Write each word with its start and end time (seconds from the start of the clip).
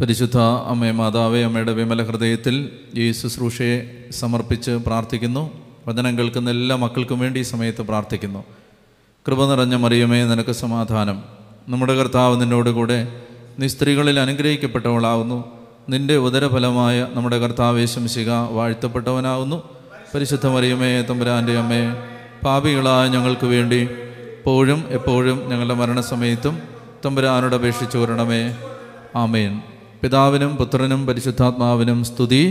പരിശുദ്ധ 0.00 0.38
അമ്മേ 0.38 0.90
മാതാവേ 0.90 1.42
അമ്മയുടെ 1.42 1.72
വിമല 1.72 2.02
ഹൃദയത്തിൽ 2.02 2.70
ഈ 2.94 3.12
ശുശ്രൂഷയെ 3.12 4.04
സമർപ്പിച്ച് 4.10 4.70
പ്രാർത്ഥിക്കുന്നു. 4.70 5.50
വചനം 5.88 6.18
കേൾക്കുന്ന 6.18 6.50
എല്ലാ 6.50 6.76
മക്കൾക്കും 6.76 7.18
വേണ്ടി 7.18 7.40
ഈ 7.40 7.42
സമയത്ത് 7.42 7.82
പ്രാർത്ഥിക്കുന്നു. 7.82 8.44
കൃപ 9.26 9.50
നിറഞ്ഞ 9.50 9.74
മറിയമേ 9.74 10.24
നിനക്ക് 10.24 10.50
സമാധാനം. 10.50 11.22
നമ്മുടെ 11.68 11.94
കർത്താവ് 11.94 12.40
നിന്നോട് 12.40 12.70
കൂടെ 12.70 13.08
നീ 13.58 13.66
സ്ത്രീകളിൽ 13.66 14.20
അനുഗ്രഹിക്കപ്പെട്ടവളാകുന്നു 14.20 15.44
നിന്റെ 15.88 16.16
ഉദരഫലമായ 16.16 17.06
നമ്മുടെ 17.14 17.38
കർത്താവ് 17.38 17.86
ശംശിക 17.86 18.30
വാഴ്ത്തപ്പെട്ടവനാവുന്നു. 18.30 19.62
പരിശുദ്ധ 20.14 20.46
മറിയമേ 20.46 21.02
തമ്പുരാന്റെ 21.02 21.58
അമ്മയെ 21.58 21.90
പാപികളായ 22.44 23.08
ഞങ്ങൾക്ക് 23.08 23.46
വേണ്ടി 23.46 23.80
എപ്പോഴും 24.38 24.84
എപ്പോഴും 24.88 25.48
ഞങ്ങളുടെ 25.48 25.74
മരണസമയത്തും 25.74 26.58
തമ്പുരാനോട് 27.04 27.54
അപേക്ഷിച്ചു 27.54 27.98
വരണമേ. 27.98 28.56
ആമേൻ. 29.16 29.60
പിതാവിനും 30.02 30.56
പുത്രനും 30.56 31.06
പരിശുദ്ധാത്മാവിനും 31.06 32.04
സ്തുതി. 32.04 32.42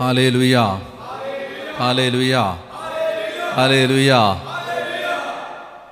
ഹാലേ 0.00 0.28
ലുയാ 0.28 0.64
ഹാലേ 1.78 2.08
ലുയാ 2.08 2.42
ഹാലേ 3.56 3.86
ലുയാ 3.86 4.20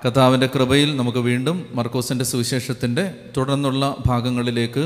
കഥാവിന്റെ 0.06 0.46
കൃപയിൽ 0.46 0.96
നമുക്ക് 0.96 1.18
വീണ്ടും 1.18 1.66
മർക്കോസിന്റെ 1.74 2.24
സുവിശേഷത്തിന്റെ 2.24 3.14
തുടർന്നുള്ള 3.36 3.96
ഭാഗങ്ങളിലേക്ക് 4.06 4.84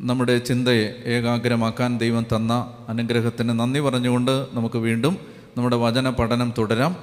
നമ്മുടെ 0.00 0.38
ചിന്തയെ 0.38 1.02
ഏകാഗ്രമാക്കാൻ 1.06 1.98
ദൈവം 1.98 2.26
തന്ന 2.36 2.52
അനുഗ്രഹത്തിന് 2.88 3.48
നന്ദി 3.48 3.80
പറഞ്ഞുകൊണ്ട് 3.80 4.46
നമുക്ക് 4.52 4.76
വീണ്ടും 4.76 5.18
നമ്മുടെ 5.56 5.76
വചന 5.76 6.10
പഠനം 6.10 6.54
തുടരാം. 6.58 6.96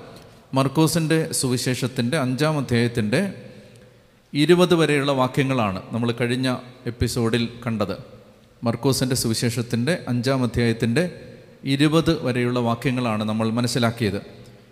മർക്കോസിന്റെ 0.54 1.32
സുവിശേഷത്തിന്റെ 1.32 2.18
അഞ്ചാം 2.18 2.58
അധ്യായത്തിന്റെ 2.58 3.22
ഇരുപത് 4.34 4.76
വരെയുള്ള 4.76 5.12
വാക്യങ്ങളാണ് 5.12 5.82
നമ്മൾ 5.92 6.12
കഴിഞ്ഞ 6.12 6.56
എപ്പിസോഡിൽ 6.86 7.50
കണ്ടത്. 7.68 7.98
മർക്കോസിന്റെ 8.64 9.16
സുവിശേഷത്തിന്റെ 9.16 9.98
അഞ്ചാം 10.08 10.44
അധ്യായത്തിന്റെ 10.44 11.12
ഇരുപത് 11.64 12.24
വരെയുള്ള 12.24 12.60
വാക്യങ്ങളാണ് 12.60 13.24
നമ്മൾ 13.24 13.50
മനസ്സിലാക്കിയത്. 13.50 14.22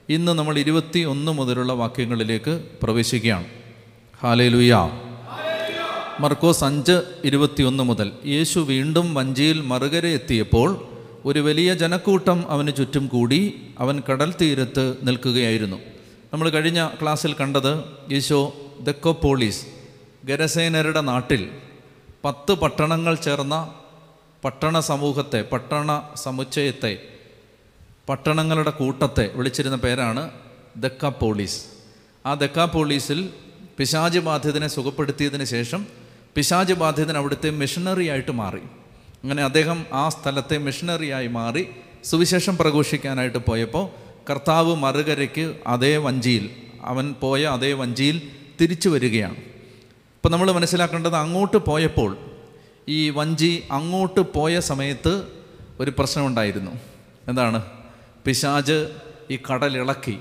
ഇന്ന് 0.10 0.32
നമ്മൾ 0.32 0.60
ഇരുപത്തി 0.60 1.00
ഒന്ന് 1.00 1.32
മുതലുള്ള 1.32 1.74
വാക്യങ്ങളിലേക്ക് 1.74 2.64
പ്രവേശിക്കുകയാണ്. 2.84 3.46
ഹാലേ 4.22 4.48
ലുയാ 4.48 4.90
മർക്കോസ് 6.20 6.64
അഞ്ച് 6.64 7.02
ഇരുപത്തിയൊന്ന് 7.24 7.84
മുതൽ 7.84 8.12
യേശു 8.26 8.60
വീണ്ടും 8.60 9.14
വഞ്ചിയിൽ 9.14 9.62
മറുകര 9.62 10.06
എത്തിയപ്പോൾ 10.06 10.88
ഒരു 11.26 11.40
വലിയ 11.40 11.74
ജനക്കൂട്ടം 11.74 12.52
അവന് 12.52 12.72
ചുറ്റും 12.78 13.08
കൂടി 13.08 13.62
അവൻ 13.80 14.04
കടൽ 14.12 14.34
തീരത്ത് 14.42 14.98
നിൽക്കുകയായിരുന്നു. 15.04 15.78
നമ്മൾ 16.34 16.50
കഴിഞ്ഞ 16.50 16.90
ക്ലാസ്സിൽ 17.02 17.34
കണ്ടത് 17.34 17.84
യേശോ 18.12 18.56
ദക്കോപോളീസ് 18.82 19.66
ഗരസേനരുടെ 20.26 21.02
നാട്ടിൽ 21.02 21.52
പത്ത് 22.26 22.54
പട്ടണങ്ങൾ 22.54 23.16
ചേർന്ന 23.16 23.74
പട്ടണ 24.46 24.80
സമൂഹത്തെ 24.80 25.42
പട്ടണ 25.42 26.10
സമുച്ചയത്തെ 26.16 26.98
പട്ടണങ്ങളുടെ 28.10 28.70
കൂട്ടത്തെ 28.70 29.32
വിളിച്ചിരുന്ന 29.36 29.78
പേരാണ് 29.78 30.32
ദക്കാപോളീസ്. 30.78 31.66
ആ 32.26 32.34
ദക്കാപോളീസിൽ 32.34 33.30
പിശാജ് 33.78 34.20
ബാധിതനെ 34.20 34.68
സുഖപ്പെടുത്തിയതിന് 34.68 35.44
ശേഷം 35.44 35.88
പിശാജ് 36.36 36.74
ബാധിതൻ 36.74 37.18
അവിടുത്തെ 37.18 37.50
മിഷണറി 37.50 38.08
ആയിട്ട് 38.08 38.32
മാറി. 38.32 38.62
അങ്ങനെ 39.24 39.44
അദ്ദേഹം 39.44 39.86
ആ 39.94 40.10
സ്ഥലത്തെ 40.10 40.58
മിഷണറിയായി 40.58 41.28
മാറി 41.28 41.68
സുവിശേഷം 42.04 42.58
പ്രഘോഷിക്കാനായിട്ട് 42.58 43.38
പോയപ്പോൾ 43.38 43.90
കർത്താവ് 44.30 44.76
മറുകരയ്ക്ക് 44.76 45.60
അതേ 45.68 45.98
വഞ്ചിയിൽ 45.98 46.50
അവൻ 46.82 47.14
പോയ 47.14 47.46
അതേ 47.46 47.74
വഞ്ചിയിൽ 47.74 48.37
തിരിച്ചു 48.62 48.90
വരികയാണ്. 48.90 49.36
അപ്പോൾ 49.36 50.30
നമ്മൾ 50.30 50.52
മനസ്സിലാക്കേണ്ടത് 50.52 51.16
അങ്ങോട്ട് 51.16 51.58
പോയപ്പോൾ 51.58 52.18
ഈ 52.90 53.10
വഞ്ചി 53.10 53.64
അങ്ങോട്ട് 53.72 54.20
പോയ 54.20 54.60
സമയത്ത് 54.60 55.28
ഒരു 55.80 55.94
പ്രശ്നമുണ്ടായിരുന്നു 55.98 56.72
എന്താണ്? 57.28 57.66
പിശാജ് 58.26 59.00
ഈ 59.32 59.40
കടലിളക്കി 59.54 60.20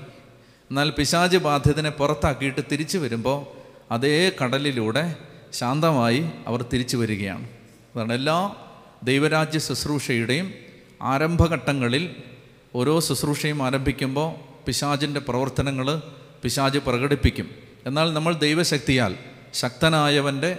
എന്നാൽ 0.69 0.89
പിശാജ് 0.89 1.37
ബാധ്യതനെ 1.37 1.89
പുറത്താക്കിയിട്ട് 1.89 2.61
തിരിച്ചു 2.71 2.97
വരുമ്പോൾ 2.97 3.45
അതേ 3.91 4.31
കടലിലൂടെ 4.43 5.15
ശാന്തമായി 5.53 6.29
അവർ 6.47 6.65
തിരിച്ചു 6.73 6.97
വരികയാണ്. 6.97 7.49
അതാണ് 7.95 8.13
എല്ലാ 8.13 8.55
ദൈവരാജ്യ 9.03 9.59
ശുശ്രൂഷയുടെയും 9.59 10.53
ആരംഭഘട്ടങ്ങളിൽ 11.01 12.15
ഓരോ 12.75 12.99
ശുശ്രൂഷയും 12.99 13.63
ആരംഭിക്കുമ്പോൾ 13.63 14.35
പിശാജിന്റെ 14.65 15.19
പ്രവർത്തനങ്ങൾ 15.19 16.01
പിശാജ് 16.43 16.77
പ്രകടിപ്പിക്കും. 16.77 17.66
എന്നാൽ 17.87 18.13
നമ്മൾ 18.13 18.33
ദൈവശക്തിയാൽ 18.33 19.15
ശക്തനായവന്റെ 19.53 20.57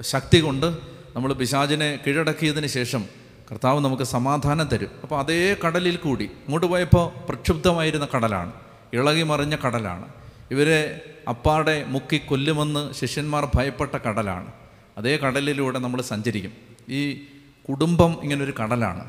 ശക്തി 0.00 0.38
കൊണ്ട് 0.38 0.66
നമ്മൾ 1.16 1.32
പിശാചിനെ 1.32 1.98
കീഴടക്കിയതിന് 2.06 2.66
ശേഷം 2.66 3.02
കർത്താവ് 3.50 3.80
നമുക്ക് 3.80 4.02
സമാധാനം 4.02 4.66
തരും. 4.68 4.90
അപ്പോൾ 5.02 5.18
അതേ 5.18 5.56
കടലിൽ 5.66 5.96
കൂടി 5.96 6.24
ഇങ്ങോട്ട് 6.24 6.66
പോയപ്പോൾ 6.66 7.26
പ്രക്ഷുബ്ധമായിരുന്ന 7.26 8.08
കടലാണ് 8.14 8.52
ഇളകി 8.92 9.22
മറിഞ്ഞ 9.22 9.56
കടലാണ്. 9.56 10.08
ഇവരെ 10.50 11.00
അപ്പാടെ 11.28 11.84
മുക്കി 11.84 12.18
കൊല്ലുമെന്ന് 12.18 12.92
ശിഷ്യന്മാർ 12.92 13.44
ഭയപ്പെട്ട 13.54 13.96
കടലാണ്. 13.96 14.52
അതേ 14.98 15.16
കടലിലൂടെ 15.16 15.78
നമ്മൾ 15.78 16.02
സഞ്ചരിക്കും. 16.02 16.52
ഈ 16.88 17.00
കുടുംബം 17.68 18.18
ഇങ്ങനൊരു 18.22 18.54
കടലാണ്. 18.60 19.04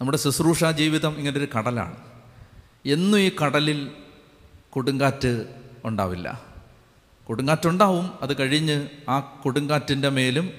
നമ്മുടെ 0.00 0.18
ശുശ്രൂഷ 0.18 0.64
ജീവിതം 0.64 1.18
ഇങ്ങനൊരു 1.18 1.48
കടലാണ്. 1.58 1.96
എന്നും 2.86 3.20
ഈ 3.20 3.30
കടലിൽ 3.44 3.90
കൊടുങ്കാറ്റ് 4.76 5.46
ഉണ്ടാവില്ല. 5.84 6.40
കൊടുങ്കാറ്റുണ്ടാവും 7.24 8.10
അത് 8.22 8.38
കഴിഞ്ഞ് 8.38 8.86
ആ 9.08 9.20
കൊടുങ്കാറ്റിന്റെ 9.20 10.08
മേലും 10.08 10.50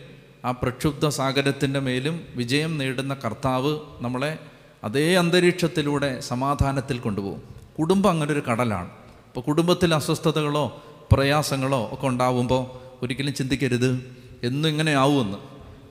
ആ 0.45 0.51
പ്രക്ഷുബ്ധ 0.51 1.07
സാഗരത്തിന്റെ 1.07 1.79
മേലും 1.79 2.21
വിജയം 2.35 2.77
നേടുന്ന 2.77 3.13
കർത്താവ് 3.13 3.79
നമ്മളെ 3.99 4.37
അതേ 4.83 5.15
അന്തരീക്ഷത്തിലൂടെ 5.15 6.19
സമാധാനത്തിൽ 6.19 6.99
കൊണ്ടുപോകും. 6.99 7.41
കുടുംബം 7.79 8.09
അങ്ങനൊരു 8.09 8.39
കടലാണ്. 8.39 8.89
അപ്പോൾ 9.27 9.41
കുടുംബത്തിൽ 9.41 9.95
അസ്വസ്ഥതകളോ 9.95 10.83
പ്രയാസങ്ങളോ 11.11 11.89
ഒക്കെ 11.91 12.07
ഉണ്ടാവുമ്പോൾ 12.07 12.67
ഒരിക്കലും 13.01 13.33
ചിന്തിക്കരുത്. 13.33 14.17
എന്നും 14.43 14.69
ഇങ്ങനെ 14.69 14.93
ആവുമെന്ന്. 14.93 15.37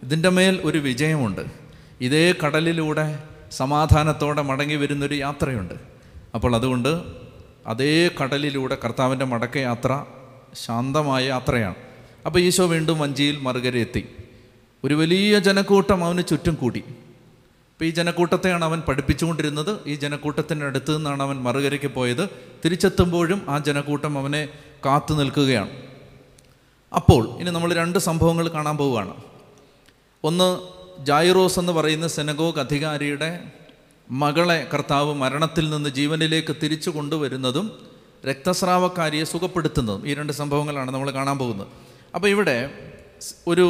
ഇതിന്റെ 0.03 0.29
മേൽ 0.29 0.61
ഒരു 0.65 0.79
വിജയമുണ്ട്. 0.79 1.47
ഇതേ 2.01 2.35
കടലിലൂടെ 2.45 3.23
സമാധാനത്തോടെ 3.51 4.43
മടങ്ങി 4.43 4.75
വരുന്നൊരു 4.75 5.15
യാത്രയുണ്ട്. 5.15 5.75
അപ്പോൾ 6.35 6.55
അതുകൊണ്ട് 6.55 7.26
അതേ 7.67 8.11
കടലിലൂടെ 8.23 8.79
കർത്താവിന്റെ 8.85 9.25
മടക്ക 9.25 9.57
യാത്ര 9.57 10.05
ശാന്തമായ 10.55 11.25
യാത്രയാണ്. 11.25 11.75
അപ്പോൾ 12.27 12.39
ഈശോ 12.39 12.67
വീണ്ടും 12.67 12.99
വഞ്ചിയിൽ 12.99 13.37
മറുകര 13.37 13.77
എത്തി. 13.77 14.09
ഒരു 14.85 14.95
വലിയ 14.95 15.39
ജനക്കൂട്ടം 15.39 16.05
അവന് 16.05 16.23
ചുറ്റും 16.29 16.55
കൂടി. 16.55 16.79
അപ്പോൾ 16.79 17.85
ഈ 17.85 17.91
ജനക്കൂട്ടത്തെയാണ് 17.91 18.65
അവൻ 18.65 18.81
പഠിപ്പിച്ചുകൊണ്ടിരുന്നത്. 18.81 19.79
ഈ 19.87 19.95
ജനക്കൂട്ടത്തിന്റെ 19.95 20.67
അടുത്ത് 20.67 20.97
നിന്നാണ് 20.97 21.23
അവൻ 21.23 21.37
മറുകരയ്ക്ക് 21.37 21.87
പോയത്. 21.87 22.29
തിരിച്ചെത്തുമ്പോഴും 22.65 23.43
ആ 23.49 23.59
ജനക്കൂട്ടം 23.59 24.19
അവനെ 24.19 24.49
കാത്തു 24.87 25.15
നിൽക്കുകയാണ്. 25.15 25.71
അപ്പോൾ 26.95 27.41
ഇനി 27.41 27.51
നമ്മൾ 27.51 27.75
രണ്ട് 27.75 27.99
സംഭവങ്ങൾ 27.99 28.49
കാണാൻ 28.49 28.77
പോവുകയാണ്. 28.77 29.15
ഒന്ന് 30.25 30.59
ജായിറോസ് 31.07 31.59
എന്ന് 31.59 31.73
പറയുന്ന 31.73 32.09
സെനഗോഗ് 32.09 32.59
അധികാരിയുടെ 32.59 33.41
മകളെ 34.11 34.69
കർത്താവ് 34.75 35.15
മരണത്തിൽ 35.15 35.71
നിന്ന് 35.71 35.91
ജീവനിലേക്ക് 35.91 36.57
തിരിച്ചു 36.63 36.91
കൊണ്ടുവരുന്നതും 36.91 37.67
രക്തസ്രാവക്കാരിയെ 38.27 39.25
സുഖപ്പെടുത്തുന്നതും 39.25 40.07
ഈ 40.09 40.15
രണ്ട് 40.15 40.33
സംഭവങ്ങളാണ് 40.33 40.91
നമ്മൾ 40.91 41.11
കാണാൻ 41.11 41.39
പോകുന്നത്. 41.39 41.69
അപ്പോൾ 42.15 42.29
ഇവിടെ 42.29 42.71
ഒരു 43.49 43.67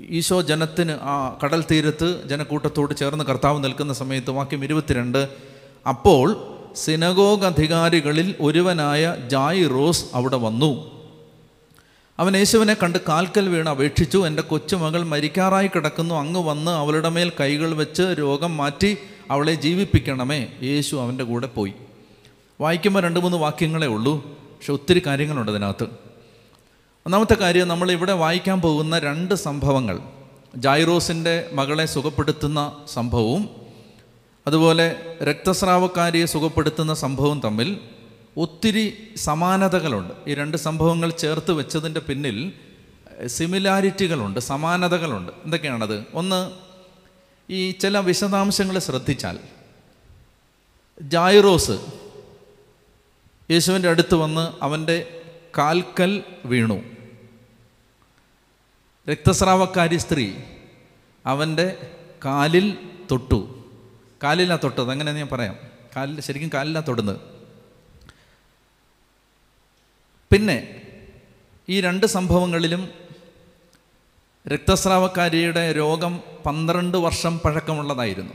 ഈശോ 0.00 0.40
ജനത്തിന് 0.42 0.92
ആ 1.02 1.38
കടൽ 1.44 1.60
തീരത്ത് 1.70 2.28
ജനക്കൂട്ടത്തോട് 2.28 2.96
ചേർന്ന് 2.96 3.24
കർത്താവ് 3.24 3.64
നിൽക്കുന്ന 3.64 3.92
സമയത്ത് 3.92 4.30
വാക്യം 4.30 4.64
ഇരുപത്തിരണ്ട് 4.64 5.28
അപ്പോൾ 5.86 6.26
സിനഗോഗ് 6.84 7.44
അധികാരികളിൽ 7.44 8.34
ഒരുവനായ 8.40 9.16
ജായിറോസ് 9.30 10.04
അവിടെ 10.14 10.36
വന്നു. 10.36 10.72
അവൻ 12.18 12.36
യേശുവിനെ 12.36 12.74
കണ്ട് 12.74 12.98
കാൽക്കൽ 13.08 13.48
വീണ് 13.48 13.68
അപേക്ഷിച്ചു 13.68 14.18
എന്റെ 14.26 14.42
കൊച്ചുമകൾ 14.42 15.02
മരിക്കാറായി 15.12 15.70
കിടക്കുന്നു 15.74 16.14
അങ്ങ് 16.14 16.40
വന്ന് 16.50 16.70
അവളുടെ 16.70 17.08
മേൽ 17.08 17.32
കൈകൾ 17.40 17.74
വെച്ച് 17.74 18.02
രോഗം 18.02 18.56
മാറ്റി 18.56 18.90
അവളെ 19.32 19.54
ജീവിപ്പിക്കണമേ. 19.54 20.48
യേശു 20.62 20.96
അവന്റെ 20.96 21.24
കൂടെ 21.24 21.46
പോയി. 21.46 21.72
വായിക്കുമ്പോൾ 22.60 23.00
രണ്ട് 23.00 23.20
മൂന്ന് 23.20 23.36
വാക്യങ്ങളേ 23.36 23.86
ഉള്ളൂ. 23.86 24.26
പക്ഷെ 24.28 24.72
ഒത്തിരി 24.72 25.02
കാര്യങ്ങളുണ്ട് 25.06 25.50
അതിനകത്ത്. 25.50 25.84
ഒന്നാമത്തെ 27.06 27.34
കാര്യം 27.34 27.68
നമ്മൾ 27.68 27.90
ഇവിടെ 27.90 28.12
വായിക്കാൻ 28.12 28.60
പോകുന്ന 28.60 28.98
രണ്ട് 28.98 29.34
സംഭവങ്ങൾ. 29.34 30.00
ജൈറോസിന്റെ 30.56 31.50
മകളെ 31.52 31.86
സുഖപ്പെടുത്തുന്ന 31.86 32.84
സംഭവവും 32.92 33.48
അതുപോലെ 34.46 35.16
രക്തസ്രാവക്കാരിയെ 35.22 36.26
സുഖപ്പെടുത്തുന്ന 36.26 36.94
സംഭവം 36.94 37.40
തമ്മിൽ 37.44 37.78
ഒത്തിരി 38.36 39.08
സമാനതകളുണ്ട്. 39.16 40.30
ഈ 40.30 40.34
രണ്ട് 40.34 40.56
സംഭവങ്ങൾ 40.56 41.10
ചേർത്ത് 41.10 41.52
വെച്ചതിന്റെ 41.52 42.00
പിന്നിൽ 42.00 42.52
സിമിലാരിറ്റികളുണ്ട് 43.26 44.40
സമാനതകളുണ്ട്. 44.40 45.32
എന്തൊക്കെയാണത്? 45.44 46.04
ഒന്ന് 46.14 46.71
ഈ 47.52 47.70
ചില 47.70 47.98
വിശദാംശങ്ങൾ 47.98 48.78
ശ്രദ്ധിച്ചാൽ 48.78 49.38
ജായിറോസ് 51.02 51.80
യേശുവിന്റെ 53.50 53.88
അടുത്ത് 53.88 54.14
വന്ന് 54.14 54.64
അവന്റെ 54.64 55.22
കാൽക്കൽ 55.58 56.24
വീണു. 56.44 56.82
രക്തസ്രാവക്കാരി 59.10 59.96
സ്ത്രീ 59.96 60.34
അവന്റെ 61.26 61.96
കാലിൽ 62.24 62.78
തൊട്ടു. 63.10 63.70
കാലിലാ 64.22 64.58
തൊട്ടത് 64.64 64.90
അങ്ങനെ 64.90 65.12
ഞാൻ 65.12 65.28
പറയാം. 65.32 65.56
കാലിൽ 65.96 66.20
ശരിക്കും 66.20 66.50
കാലിലാ 66.54 66.80
തൊടുന്നത്. 66.80 67.20
പിന്നെ 70.32 70.82
ഈ 71.68 71.80
രണ്ട് 71.80 72.06
സംഭവങ്ങളിലും 72.06 72.88
രക്തസ്രാവക്കാരിയുടെ 74.48 75.72
രോഗം 75.72 76.20
പന്ത്രണ്ട് 76.46 76.98
വർഷം 76.98 77.38
പഴക്കമുള്ളതായിരുന്നു. 77.38 78.32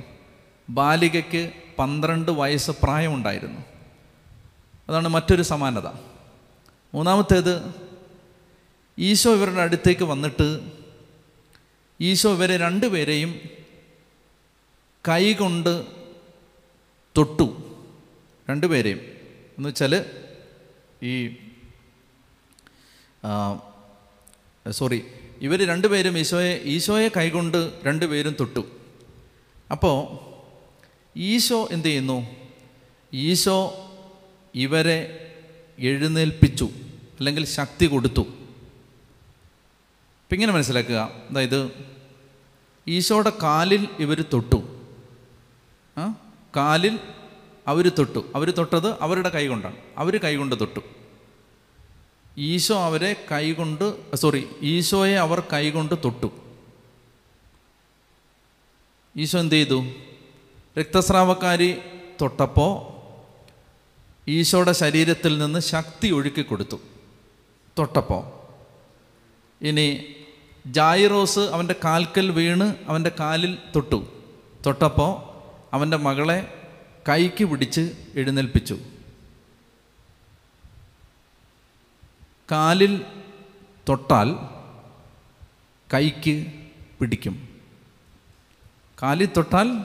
ബാലികയ്ക്ക് 0.69 1.51
പന്ത്രണ്ട് 1.79 2.31
വയസ്സ് 2.31 2.71
പ്രായമുണ്ടായിരുന്നു. 2.71 3.61
അതാണ് 4.89 5.07
മറ്റൊരു 5.07 5.41
സമാനത. 5.41 5.87
മൂന്നാമത്തേത് 6.93 7.75
ഈശോ 8.99 9.33
ഇവരുടെ 9.33 9.61
അടുത്തേക്ക് 9.61 10.03
വന്നിട്ട് 10.03 10.59
ഈശോ 12.01 12.31
ഇവരെ 12.33 12.57
രണ്ടുപേരെയും 12.57 13.39
കൈകൊണ്ട് 15.07 15.85
തൊട്ടു. 17.17 17.77
രണ്ടുപേരെയും. 18.49 18.99
എന്ന് 19.57 19.69
വെച്ചാൽ 19.69 20.05
ഈ 21.03 21.35
സോറി 24.71 25.03
ഇവർ 25.41 25.67
രണ്ടുപേരും 25.67 26.17
ഈശോയെ 26.17 26.61
ഈശോയെ 26.63 27.09
കൈകൊണ്ട് 27.17 27.73
രണ്ടുപേരും 27.85 28.35
തൊട്ടു. 28.39 28.67
അപ്പോൾ 29.71 30.19
ഈശോ 31.17 31.69
എന്ത് 31.71 31.87
ചെയ്യുന്നു? 31.87 32.27
ഈശോ 33.13 33.89
ഇവരെ 34.55 35.33
എഴുന്നേൽപ്പിച്ചു 35.79 36.69
അല്ലെങ്കിൽ 37.19 37.45
ശക്തി 37.45 37.85
കൊടുത്തു. 37.85 38.21
അപ്പം 38.21 40.33
ഇങ്ങനെ 40.33 40.51
മനസ്സിലാക്കുക 40.51 41.11
അതായത് 41.29 41.71
ഈശോയുടെ 42.87 43.31
കാലിൽ 43.43 43.87
ഇവർ 43.99 44.25
തൊട്ടു. 44.33 44.79
കാലിൽ 46.55 46.99
അവർ 47.67 47.89
തൊട്ടു. 47.89 48.31
അവർ 48.35 48.51
തൊട്ടത് 48.51 49.01
അവരുടെ 49.01 49.29
കൈകൊണ്ടാണ്. 49.29 49.75
അവർ 49.97 50.17
കൈകൊണ്ട് 50.17 50.59
തൊട്ടു. 50.59 50.96
ഈശോ 52.37 52.85
അവരെ 52.85 53.25
കൈകൊണ്ട് 53.31 54.15
സോറി 54.15 54.47
ഈശോയെ 54.61 55.15
അവർ 55.15 55.39
കൈകൊണ്ട് 55.53 55.95
തൊട്ടു. 56.05 56.31
ഈശോ 59.15 59.39
എന്ത് 59.39 59.55
ചെയ്തു? 59.55 59.85
രക്തസ്രാവക്കാരി 60.79 61.77
തൊട്ടപ്പോൾ 62.21 62.97
ഈശോയുടെ 64.29 64.71
ശരീരത്തിൽ 64.71 65.37
നിന്ന് 65.37 65.59
ശക്തി 65.59 66.07
ഒഴുക്കി 66.07 66.41
കൊടുത്തു. 66.41 66.79
തൊട്ടപ്പോൾ 67.77 68.23
ഇനി 69.65 70.05
ജായിറോസ് 70.65 71.39
അവന്റെ 71.39 71.75
കാൽക്കൽ 71.83 72.31
വീണ് 72.31 72.75
അവന്റെ 72.87 73.11
കാലിൽ 73.19 73.57
തൊട്ടു. 73.75 74.07
തൊട്ടപ്പോൾ 74.65 75.11
അവന്റെ 75.75 75.97
മകളെ 75.97 76.53
കൈക്ക് 77.09 77.45
പിടിച്ച് 77.45 77.91
എഴുന്നേൽപ്പിച്ചു. 78.15 78.79
കാലിൽ 82.51 83.05
തൊട്ടാൽ 83.89 84.35
കൈക്ക് 85.93 86.45
പിടിക്കും. 86.99 87.49
കാലിൽ 89.03 89.29
തൊട്ടാൽ 89.37 89.79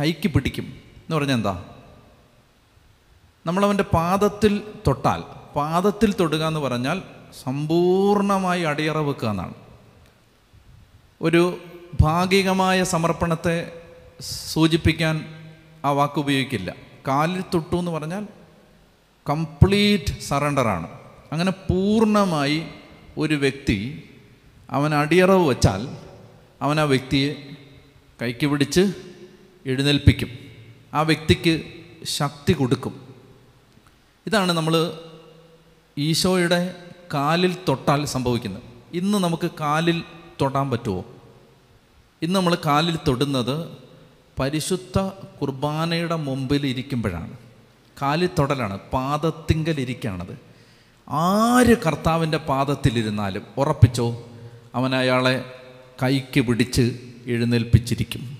കൈക്ക് 0.00 0.28
പിടിക്കും. 0.28 0.64
എന്ന് 0.64 1.16
പറഞ്ഞാൽ 1.16 1.36
എന്താ? 1.36 1.64
നമ്മളവന്റെ 3.46 3.82
പാദത്തിൽ 3.82 4.62
തൊട്ടാൽ 4.86 5.20
പാദത്തിൽ 5.54 6.12
തൊടുക 6.12 6.46
എന്ന് 6.46 6.60
പറഞ്ഞാൽ 6.60 7.02
സമ്പൂർണമായി 7.42 8.62
അടിയറ 8.62 8.98
വെക്കുക 8.98 9.28
എന്നാണ്. 9.28 9.54
ഒരു 11.22 11.58
ഭാഗികമായ 12.00 12.84
സമർപ്പണത്തെ 12.84 13.82
സൂചിപ്പിക്കാൻ 14.20 15.26
ആ 15.84 15.90
വാക്ക് 15.90 16.18
ഉപയോഗിക്കില്ല. 16.18 16.74
കാലിൽ 17.08 17.44
തൊട്ടു 17.54 17.76
എന്ന് 17.76 17.90
പറഞ്ഞാൽ 17.90 18.26
കംപ്ലീറ്റ് 19.30 20.20
സറണ്ടറാണ്. 20.20 20.97
അങ്ങനെ 21.32 21.50
പൂർണമായി 21.50 22.62
ഒരു 23.18 23.34
വ്യക്തി 23.34 24.02
അവൻ 24.70 24.94
അടിയറവ് 24.94 25.48
വച്ചാൽ 25.48 25.88
അവൻ 26.62 26.80
ആ 26.80 26.82
വ്യക്തിയെ 26.82 27.34
കൈക്ക് 28.22 28.46
പിടിച്ച് 28.46 28.92
എഴുന്നേൽപ്പിക്കും. 29.66 30.28
ആ 30.94 31.02
വ്യക്തിക്ക് 31.02 31.62
ശക്തി 32.04 32.52
കൊടുക്കും. 32.52 33.00
ഇതാണ് 34.26 34.52
നമ്മൾ 34.52 34.98
ഈശോയുടെ 35.98 36.74
കാലിൽ 37.14 37.56
തൊട്ടാൽ 37.68 38.04
സംഭവിക്കുന്നത്. 38.04 38.62
ഇന്ന് 38.92 39.18
നമുക്ക് 39.18 39.50
കാലിൽ 39.60 40.02
തൊടാൻ 40.40 40.70
പറ്റുമോ? 40.70 41.04
ഇന്ന് 42.22 42.34
നമ്മൾ 42.34 42.58
കാലിൽ 42.66 42.98
തൊടുന്നത് 43.08 43.76
പരിശുദ്ധ 44.38 44.98
കുർബാനയുടെ 45.42 46.14
മുമ്പിൽ 46.14 46.66
ഇരിക്കുമ്പോഴാണ്. 46.66 47.36
കാലിൽ 48.02 48.30
തൊടലാണ് 48.38 48.78
പാദത്തിങ്കലിരിക്കുകയാണത് 48.78 50.47
ആര് 51.10 51.76
കർത്താവിന്റെ 51.86 52.38
പാദത്തിലിരുന്നാലും 52.38 53.42
ഉറപ്പിച്ചോ? 53.58 54.28
അവൻ 54.74 54.94
അയാളെ 54.94 55.54
കൈക്ക് 56.02 56.40
പിടിച്ച് 56.40 56.98
എഴുന്നേൽപ്പിച്ചിരിക്കും. 57.26 58.38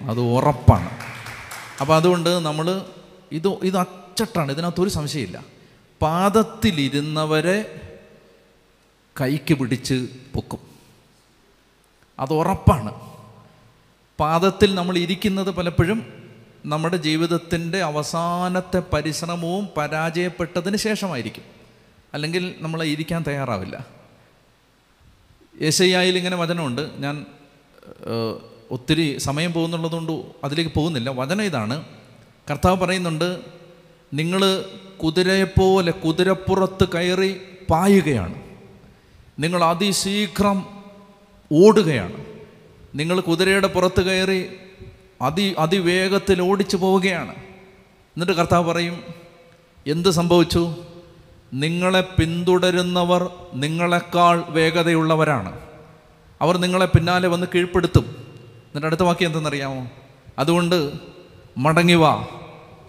അത് 0.00 0.20
ഉറപ്പാണ്. 0.20 0.90
അപ്പോൾ 1.80 1.96
അതുകൊണ്ട് 1.96 2.30
നമ്മൾ 2.30 2.86
ഇത് 3.32 3.48
ഇത് 3.48 3.76
അച്ചട്ടാണ്. 3.76 4.52
ഇതിനകത്തൊരു 4.52 4.88
സംശയമില്ല. 4.88 5.44
പാദത്തിലിരുന്നവരെ 6.02 7.80
കൈക്ക് 9.20 9.54
പിടിച്ച് 9.54 10.08
പൊക്കും. 10.34 10.58
അത് 12.18 12.32
ഉറപ്പാണ്. 12.32 12.94
പാദത്തിൽ 14.20 14.74
നമ്മൾ 14.74 14.98
ഇരിക്കുന്നത് 14.98 15.50
പലപ്പോഴും 15.50 16.12
നമ്മുടെ 16.66 16.96
ജീവിതത്തിന്റെ 16.96 17.82
അവസാനത്തെ 17.82 18.82
പരിശ്രമവും 18.92 19.68
പരാജയപ്പെട്ടതിന് 19.76 20.76
ശേഷമായിരിക്കും. 20.76 21.57
അല്ലെങ്കിൽ 22.14 22.54
നമ്മൾ 22.60 22.82
ഇരിക്കാൻ 22.84 23.24
തയ്യാറാവില്ല. 23.28 23.86
യേശയ്യായിൽ 25.62 26.18
ഇങ്ങനെ 26.18 26.36
വചനമുണ്ട്. 26.36 26.90
ഞാൻ 26.98 27.26
ഒത്തിരി 28.70 29.18
സമയം 29.18 29.52
പോകുന്നുള്ളതുകൊണ്ട് 29.52 30.24
അതിലേക്ക് 30.44 30.70
പോകുന്നില്ല. 30.70 31.10
വചനം 31.10 31.42
ഇതാണ്. 31.42 31.84
കർത്താവ് 32.50 32.80
പറയുന്നുണ്ട് 32.80 33.40
നിങ്ങൾ 34.14 34.64
കുതിരയെപ്പോലെ 35.02 35.92
കുതിരപ്പുറത്ത് 35.92 36.88
കയറി 36.88 37.40
പായുകയാണ്. 37.70 38.42
നിങ്ങൾ 39.38 39.64
അതിശീഘ്രം 39.64 40.66
ഓടുകയാണ്. 41.52 42.24
നിങ്ങൾ 42.94 43.20
കുതിരയുടെ 43.20 43.66
പുറത്ത് 43.66 44.02
കയറി 44.02 44.46
അതി 45.22 45.54
അതിവേഗത്തിൽ 45.58 46.42
ഓടിച്ചു 46.42 46.76
പോവുകയാണ്. 46.76 47.34
എന്നിട്ട് 48.14 48.32
കർത്താവ് 48.32 48.64
പറയും 48.64 49.02
എന്ത് 49.86 50.10
സംഭവിച്ചു? 50.10 50.74
നിങ്ങളെ 51.54 52.00
പിന്തുടരുന്നവർ 52.00 53.30
നിങ്ങളെക്കാൾ 53.54 54.44
വേഗതയുള്ളവരാണ്. 54.48 55.60
അവർ 56.40 56.56
നിങ്ങളെ 56.56 56.86
പിന്നാലെ 56.86 57.28
വന്ന് 57.28 57.46
കീഴ്പ്പെടുത്തും. 57.54 58.04
എന്നിട്ട് 58.56 58.86
അടുത്ത 58.86 59.00
വാക്യം 59.00 59.26
എന്തെന്നറിയാമോ? 59.26 59.88
അതുകൊണ്ട് 60.38 60.92
മടങ്ങിവ 61.58 62.22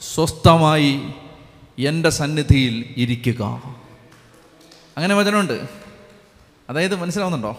സ്വസ്ഥമായി 0.01 1.01
എന്റെ 1.80 2.10
സന്നിധിയിൽ 2.10 2.94
ഇരിക്കുക. 2.98 3.46
അങ്ങനെ 4.98 5.16
വചനമുണ്ട്. 5.16 5.68
അതായത് 6.70 6.96
മനസ്സിലാവുന്നുണ്ടോ? 6.96 7.58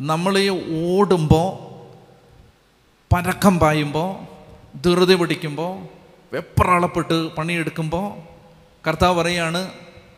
നമ്മൾ 0.00 0.38
ഈ 0.38 0.48
ഓടുമ്പോൾ 0.98 1.66
പരക്കം 3.14 3.58
പായുമ്പോൾ 3.58 4.36
ധൃതി 4.78 5.14
പിടിക്കുമ്പോൾ 5.14 5.88
വെപ്രാളപ്പെട്ട് 6.32 7.34
പണിയെടുക്കുമ്പോൾ 7.34 8.14
കർത്താവ് 8.88 9.18
പറയാണ് 9.18 9.70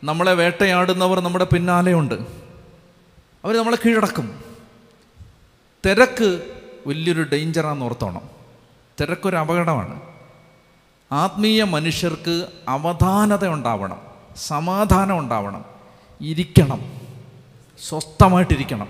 നമ്മളെ 0.03 0.33
വേട്ടയാടുന്നവർ 0.33 1.19
നമ്മുടെ 1.19 1.45
പിന്നാലെയുണ്ട് 1.45 2.15
അവർ 3.45 3.57
നമ്മളെ 3.57 3.77
കീഴടക്കും. 3.85 4.43
തിരക്ക് 5.85 6.41
വലിയൊരു 6.87 7.25
ഡേഞ്ചറാന്ന് 7.33 7.85
ഓർത്തോണം. 7.85 8.21
തിരക്കൊരു 9.01 9.35
അപകടമാണ്. 9.35 10.01
ആത്മീയ 11.11 11.63
മനുഷ്യർക്ക് 11.63 12.47
അവധാനത 12.67 13.47
ഉണ്ടാവണം 13.47 14.01
സമാധാനം 14.35 15.19
ഉണ്ടാവണം 15.19 15.65
ഇരിക്കണം 16.21 16.81
സ്വസ്ഥമായിട്ടിരിക്കണം. 17.89 18.87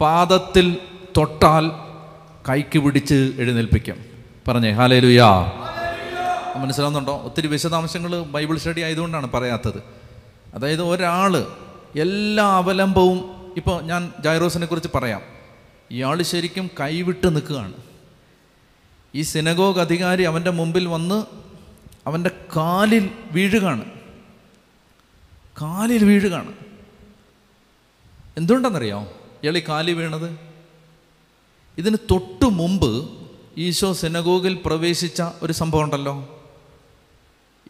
പാദത്തിൽ 0.00 0.78
തൊട്ടാൽ 1.16 1.70
കൈക്ക് 2.48 2.78
പിടിച്ച് 2.78 3.32
എഴുന്നേൽപ്പിക്കും. 3.38 4.04
പറഞ്ഞേ 4.48 4.70
ഹാലേ 4.70 5.00
ലുയാ 5.00 5.52
മനസ്സിലാവുന്നുണ്ടോ? 6.56 7.22
ഒത്തിരി 7.24 7.46
വിശദാംശങ്ങൾ 7.46 8.22
ബൈബിൾ 8.22 8.58
സ്റ്റഡി 8.58 8.80
ആയതുകൊണ്ടാണ് 8.80 9.32
പറയാത്തത്. 9.32 10.03
അതായത് 10.54 10.82
ഒരാൾ 10.82 11.36
എല്ലാ 11.98 12.44
അവലംബവും 12.44 13.52
ഇപ്പോൾ 13.56 13.82
ഞാൻ 13.82 14.12
ജൈറോസിനെ 14.20 14.66
കുറിച്ച് 14.66 14.88
പറയാം. 14.94 15.22
ഇയാൾ 15.90 16.22
ശരിക്കും 16.22 16.70
കൈവിട്ട് 16.80 17.34
നിൽക്കുകയാണ്. 17.34 17.72
ഈ 19.14 19.22
സിനഗോഗ് 19.22 19.80
അധികാരി 19.80 20.22
അവന്റെ 20.22 20.50
മുമ്പിൽ 20.50 20.86
വന്ന് 20.86 21.24
അവന്റെ 22.06 22.30
കാലിൽ 22.56 23.10
വീഴുകയാണ്. 23.32 23.84
കാലിൽ 25.62 26.04
വീഴുകയാണ്. 26.04 26.52
എന്തുകൊണ്ടെന്നറിയോ? 28.36 29.00
ഇയാൾ 29.42 29.58
ഈ 29.58 29.62
കാലി 29.68 29.92
വീണത്? 29.92 30.38
ഇതിന് 31.78 31.96
തൊട്ടു 32.10 32.44
മുമ്പ് 32.44 33.10
ഈശോ 33.58 33.92
സിനഗോഗിൽ 33.92 34.58
പ്രവേശിച്ച 34.64 35.22
ഒരു 35.42 35.52
സംഭവം 35.52 35.82
ഉണ്ടല്ലോ. 35.82 36.33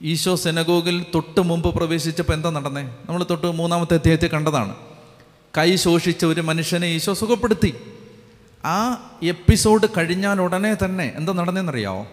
ഈശോ 0.04 0.34
സെനഗോഗിൽ 0.34 1.06
തൊട്ട് 1.14 1.40
മുമ്പ് 1.40 1.74
പ്രവേശിച്ചപ്പോൾ 1.74 2.32
എന്താ 2.32 2.50
നടന്നേ? 2.50 2.82
നമ്മൾ 2.82 3.26
തൊട്ട് 3.30 3.46
മൂന്നാമത്തെ 3.46 3.94
അധ്യായത്തിൽ 3.94 4.28
കണ്ടതാണ്. 4.28 4.74
കൈ 5.58 5.76
ശോഷിച്ച 5.76 6.24
ഒരു 6.24 6.40
മനുഷ്യനെ 6.40 6.86
ഈശോ 6.86 7.14
സുഖപ്പെടുത്തി. 7.14 7.74
ആ 8.64 8.76
എപ്പിസോഡ് 9.22 9.86
കഴിഞ്ഞാൽ 9.96 10.40
ഉടനെ 10.40 10.76
തന്നെ 10.84 11.12
എന്താ 11.16 11.32
നടന്നതെന്നറിയാവോ 11.32 12.06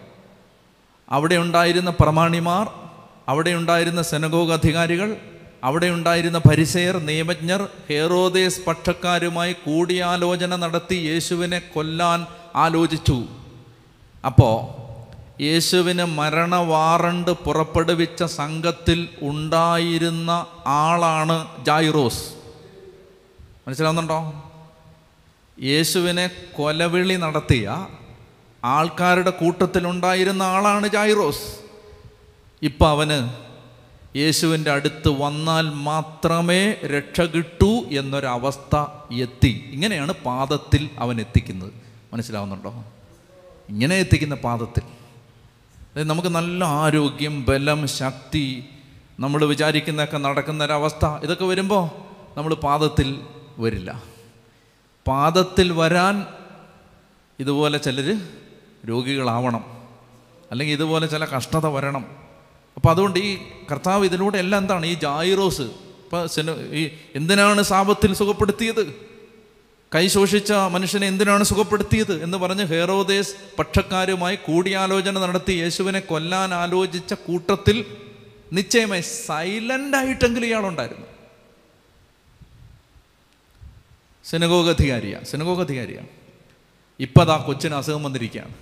അവിടെ 1.08 1.34
ഉണ്ടായിരുന്ന 1.34 1.90
പ്രമാണിമാർ 1.90 2.66
അവിടെ 3.28 3.50
ഉണ്ടായിരുന്ന 3.50 4.02
സെനഗോഗ് 4.02 4.52
അധികാരികൾ 4.52 5.16
അവിടെ 5.64 5.86
ഉണ്ടായിരുന്ന 5.86 6.38
പരിസയർ 6.38 6.96
നിയമജ്ഞർ 6.98 7.68
ഹേറോദേസ് 7.90 8.60
പക്ഷക്കാരുമായി 8.66 9.52
കൂടിയാലോചന 9.52 10.56
നടത്തി 10.56 10.94
യേശുവിനെ 10.94 11.58
കൊല്ലാൻ 11.58 12.26
ആലോചിച്ചു. 12.56 13.24
അപ്പോൾ 14.24 14.81
യേശുവിന് 15.40 16.04
മരണ 16.04 16.54
വാറണ്ട് 16.54 17.30
പുറപ്പെടുവിച്ച 17.30 18.22
സംഘത്തിൽ 18.22 19.08
ഉണ്ടായിരുന്ന 19.22 20.46
ആളാണ് 20.66 21.64
ജായിറോസ്. 21.64 22.24
മനസ്സിലാവുന്നുണ്ടോ? 23.66 24.44
യേശുവിനെ 25.62 26.30
കൊലവിളി 26.56 27.14
നടത്തിയ 27.14 27.86
ആൾക്കാരുടെ 28.64 29.30
കൂട്ടത്തിലുണ്ടായിരുന്ന 29.30 30.42
ആളാണ് 30.42 30.88
ജായിറോസ്. 30.88 31.60
ഇപ്പം 32.62 32.88
അവന് 32.88 33.30
യേശുവിന്റെ 34.18 34.70
അടുത്ത് 34.70 35.08
വന്നാൽ 35.08 35.68
മാത്രമേ 35.68 36.72
രക്ഷ 36.72 37.20
കിട്ടൂ 37.20 37.84
എന്നൊരവസ്ഥ 37.90 38.86
എത്തി. 39.12 39.70
ഇങ്ങനെയാണ് 39.72 40.12
പാദത്തിൽ 40.12 40.90
അവൻ 40.98 41.20
എത്തിക്കുന്നത്. 41.20 41.72
മനസ്സിലാവുന്നുണ്ടോ? 42.12 42.84
ഇങ്ങനെ 43.68 43.96
എത്തിക്കുന്ന 43.96 44.34
പാദത്തിൽ. 44.34 45.01
നമുക്ക് 45.96 46.28
നല്ല 46.28 46.64
ആരോഗ്യം 46.64 47.44
ബലം 47.44 47.86
ശക്തി 47.86 48.64
നമ്മൾ 49.20 49.44
വിചാരിക്കുന്നതൊക്കെ 49.44 50.18
നടക്കുന്ന 50.18 50.64
ഒരവസ്ഥ 50.64 51.06
ഇതൊക്കെ 51.06 51.44
വരുമ്പോൾ 51.44 51.90
നമ്മൾ 52.36 52.54
പാദത്തിൽ 52.54 53.20
വരില്ല. 53.58 54.02
പാദത്തിൽ 55.08 55.72
വരാൻ 55.72 56.26
ഇതുപോലെ 57.40 57.78
ചിലർ 57.78 58.20
രോഗികളാവണം. 58.88 59.64
അല്ലെങ്കിൽ 60.50 60.74
ഇതുപോലെ 60.74 61.06
ചില 61.06 61.24
കഷ്ടത 61.24 61.66
വരണം. 61.66 62.06
അപ്പോൾ 62.76 62.90
അതുകൊണ്ട് 62.90 63.18
ഈ 63.18 63.38
കർത്താവ് 63.70 64.04
ഇതിലൂടെ 64.04 64.38
എല്ലാം 64.38 64.62
എന്താണ്? 64.62 64.86
ഈ 64.86 64.94
ജായിറോസ്. 64.94 65.62
ഇപ്പം 65.62 66.28
ഈ 66.72 66.90
എന്തിനാണ് 67.14 67.62
സാപത്തിൽ 67.62 68.14
സുഖപ്പെടുത്തിയത്? 68.14 69.11
കൈ 69.94 70.08
ശോഷിച്ച 70.08 70.52
മനുഷ്യനെ 70.52 71.06
എന്തിനാണ് 71.06 71.44
സുഖപ്പെടുത്തിയത് 71.44 72.22
എന്ന് 72.22 72.38
പറഞ്ഞ് 72.38 72.64
ഹേറോദേസ് 72.64 73.34
പക്ഷക്കാരുമായി 73.58 74.36
കൂടിയാലോചന 74.36 75.18
നടത്തി 75.18 75.52
യേശുവിനെ 75.52 76.00
കൊല്ലാൻ 76.00 76.54
ആലോചിച്ച 76.54 77.14
കൂട്ടത്തിൽ 77.14 77.84
നിശ്ചയമായി 78.52 79.00
സൈലന്റ് 79.00 79.96
ആയിട്ടെങ്കിലും 79.96 80.46
ഇയാളുണ്ടായിരുന്നു. 80.46 81.06
സിനഗോഗ 84.24 84.70
അധികാരിയാണ് 84.70 85.24
സിനഗോഗ 85.24 85.60
അധികാരിയാണ് 85.60 86.08
ഇപ്പം 87.00 87.22
അതാ 87.22 87.36
കൊച്ചിന് 87.36 87.74
അസുഖം 87.74 88.02
വന്നിരിക്കുകയാണ്. 88.02 88.54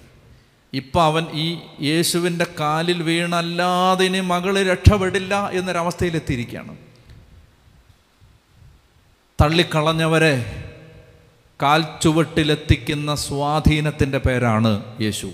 ഇപ്പം 0.72 1.02
അവൻ 1.02 1.26
ഈ 1.32 1.58
യേശുവിന്റെ 1.80 2.46
കാലിൽ 2.60 3.02
വീണല്ലാതെ 3.02 4.04
ഇനി 4.04 4.20
മകൾ 4.20 4.62
രക്ഷപ്പെടില്ല 4.72 5.50
എന്നൊരവസ്ഥയിലെത്തിയിരിക്കുകയാണ്. 5.52 6.76
തള്ളിക്കളഞ്ഞവരെ 9.42 10.34
കാൽ 11.62 11.80
ചുവട്ടിലെത്തിക്കുന്ന 12.02 13.14
സ്വാധീനത്തിന്റെ 13.14 14.18
പേരാണ് 14.18 14.72
യേശു. 15.00 15.28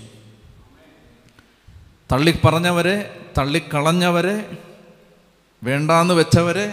തള്ളി 2.11 2.33
പറഞ്ഞവരെ 2.45 2.95
തള്ളിക്കളഞ്ഞവരെ 3.37 4.35
വേണ്ടാന്ന് 5.63 6.13
വെച്ചവരെ 6.13 6.67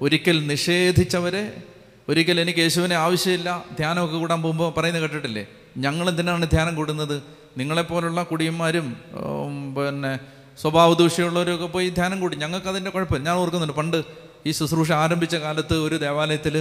ഒരിക്കൽ 0.00 0.46
നിഷേധിച്ചവരെ 0.46 1.62
ഒരിക്കൽ 2.08 2.40
എനിക്ക് 2.40 2.58
യേശുവിനെ 2.58 2.96
ആവശ്യമില്ല 2.96 3.64
ധ്യാനമൊക്കെ 3.78 4.16
കൂടാൻ 4.16 4.42
പോകുമ്പോൾ 4.42 4.70
പറയുന്നത് 4.76 5.02
കേട്ടിട്ടില്ലേ? 5.02 5.46
ഞങ്ങൾ 5.78 6.08
എന്തിനാണ് 6.08 6.50
ധ്യാനം 6.50 6.74
കൂടുന്നത്? 6.74 7.22
നിങ്ങളെപ്പോലുള്ള 7.58 8.22
കുടിയന്മാരും 8.22 8.86
പിന്നെ 9.76 10.18
സ്വഭാവ 10.60 10.94
ദൂഷ്യമുള്ളവരൊക്കെ 10.94 11.66
പോയി 11.66 11.88
ധ്യാനം 11.88 12.20
കൂടി. 12.20 12.36
ഞങ്ങൾക്ക് 12.36 12.68
അതിന്റെ 12.68 12.90
കുഴപ്പമില്ല 12.90 13.28
ഞാൻ 13.28 13.36
ഓർക്കുന്നുണ്ട് 13.36 13.74
പണ്ട് 13.74 13.98
ഈ 14.46 14.50
ശുശ്രൂഷ 14.50 14.92
ആരംഭിച്ച 14.92 15.36
കാലത്ത് 15.36 15.74
ഒരു 15.74 15.96
ദേവാലയത്തിൽ 15.96 16.56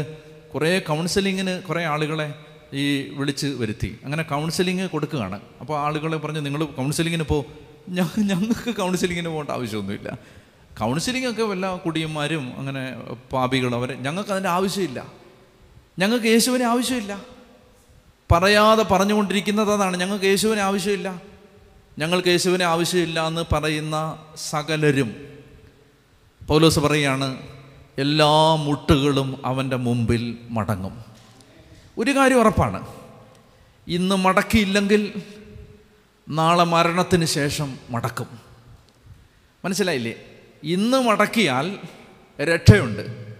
കുറേ 0.54 0.80
കൗൺസിലിങ്ങിന് 0.80 1.62
കുറേ 1.62 1.84
ആളുകളെ 1.84 2.34
ഈ 2.74 3.10
വിളിച്ച് 3.10 3.48
വരുത്തി. 3.48 4.00
അങ്ങനെ 4.04 4.24
കൗൺസിലിങ് 4.24 4.90
കൊടുക്കുകയാണ്. 4.90 5.40
അപ്പോൾ 5.62 5.80
ആളുകളെ 5.80 6.18
പറഞ്ഞ് 6.18 6.46
നിങ്ങൾ 6.46 6.66
കൗൺസിലിങ്ങിന് 6.66 7.24
പോ. 7.24 7.46
ഞങ്ങൾക്ക് 8.18 8.76
കൗൺസിലിങ്ങിന് 8.76 9.30
പോകേണ്ട 9.30 9.50
ആവശ്യമൊന്നുമില്ല. 9.50 10.18
കൗൺസിലിംഗ് 10.80 11.30
ഒക്കെ 11.30 11.44
വല്ല 11.44 11.76
കുടിയന്മാരും 11.76 12.60
അങ്ങനെ 12.60 12.96
പാപികളും 13.32 13.76
അവരെ 13.76 13.96
ഞങ്ങൾക്ക് 13.96 14.30
അതിന്റെ 14.30 14.50
ആവശ്യമില്ല. 14.50 15.12
ഞങ്ങൾക്ക് 16.00 16.26
യേശുവിനെ 16.26 16.66
ആവശ്യമില്ല. 16.66 17.22
പറയാതെ 18.32 18.84
പറഞ്ഞുകൊണ്ടിരിക്കുന്നത് 18.84 19.74
അതാണ് 19.74 19.98
ഞങ്ങൾക്ക് 19.98 20.26
യേശുവിനെ 20.26 20.62
ആവശ്യമില്ല. 20.62 21.22
ഞങ്ങൾക്ക് 22.00 22.28
യേശുവിനെ 22.28 22.66
ആവശ്യമില്ല 22.66 23.28
എന്ന് 23.28 23.46
പറയുന്ന 23.52 24.18
സകലരും. 24.36 25.16
പൗലോസ് 26.48 26.80
പറയാണ് 26.80 27.53
എല്ലാ 27.98 28.56
മുട്ടുകളും 28.56 29.42
അവന്റെ 29.46 29.76
മുമ്പിൽ 29.76 30.38
മടങ്ങും. 30.50 31.04
ഒരു 31.98 32.16
കാര്യം 32.16 32.40
ഉറപ്പാണ്. 32.40 32.88
ഇന്ന് 33.88 34.16
മടക്കിയില്ലെങ്കിൽ 34.16 35.14
നാളെ 36.30 36.64
മരണത്തിന് 36.64 37.26
ശേഷം 37.26 37.78
മടക്കും. 37.90 38.28
മനസ്സിലായില്ലേ? 39.66 40.14
ഇന്ന് 40.64 40.98
മടക്കിയാൽ 40.98 41.78
രക്ഷയുണ്ട്. 42.42 43.34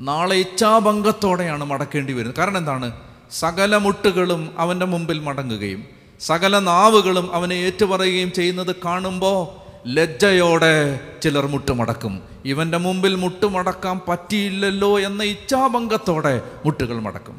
നാളെ 0.00 0.36
ഇച്ഛാഭംഗത്തോടെയാണ് 0.36 1.64
മടക്കേണ്ടി 1.64 2.12
വരുന്നത്. 2.12 2.36
കാരണം 2.36 2.58
എന്താണ്? 2.58 3.00
സകല 3.30 3.76
മുട്ടുകളും 3.76 4.54
അവന്റെ 4.58 4.86
മുമ്പിൽ 4.86 5.18
മടങ്ങുകയും 5.18 5.84
സകല 6.20 6.58
നാവുകളും 6.58 7.34
അവനെ 7.34 7.54
ഏറ്റുപറയുകയും 7.54 8.32
ചെയ്യുന്നത് 8.32 8.76
കാണുമ്പോൾ 8.84 9.66
ലജ്ജയോടെ 9.88 11.00
ചിലർ 11.22 11.46
മുട്ടുമടക്കും. 11.46 12.35
ഇവന്റെ 12.46 12.78
മുമ്പിൽ 12.78 13.14
മുട്ടുമടക്കാൻ 13.14 14.00
പറ്റിയില്ലല്ലോ 14.08 14.90
എന്ന 15.00 15.22
ഇച്ഛാഭംഗത്തോടെ 15.22 16.34
മുട്ടുകൾ 16.64 16.96
മടക്കും. 17.06 17.36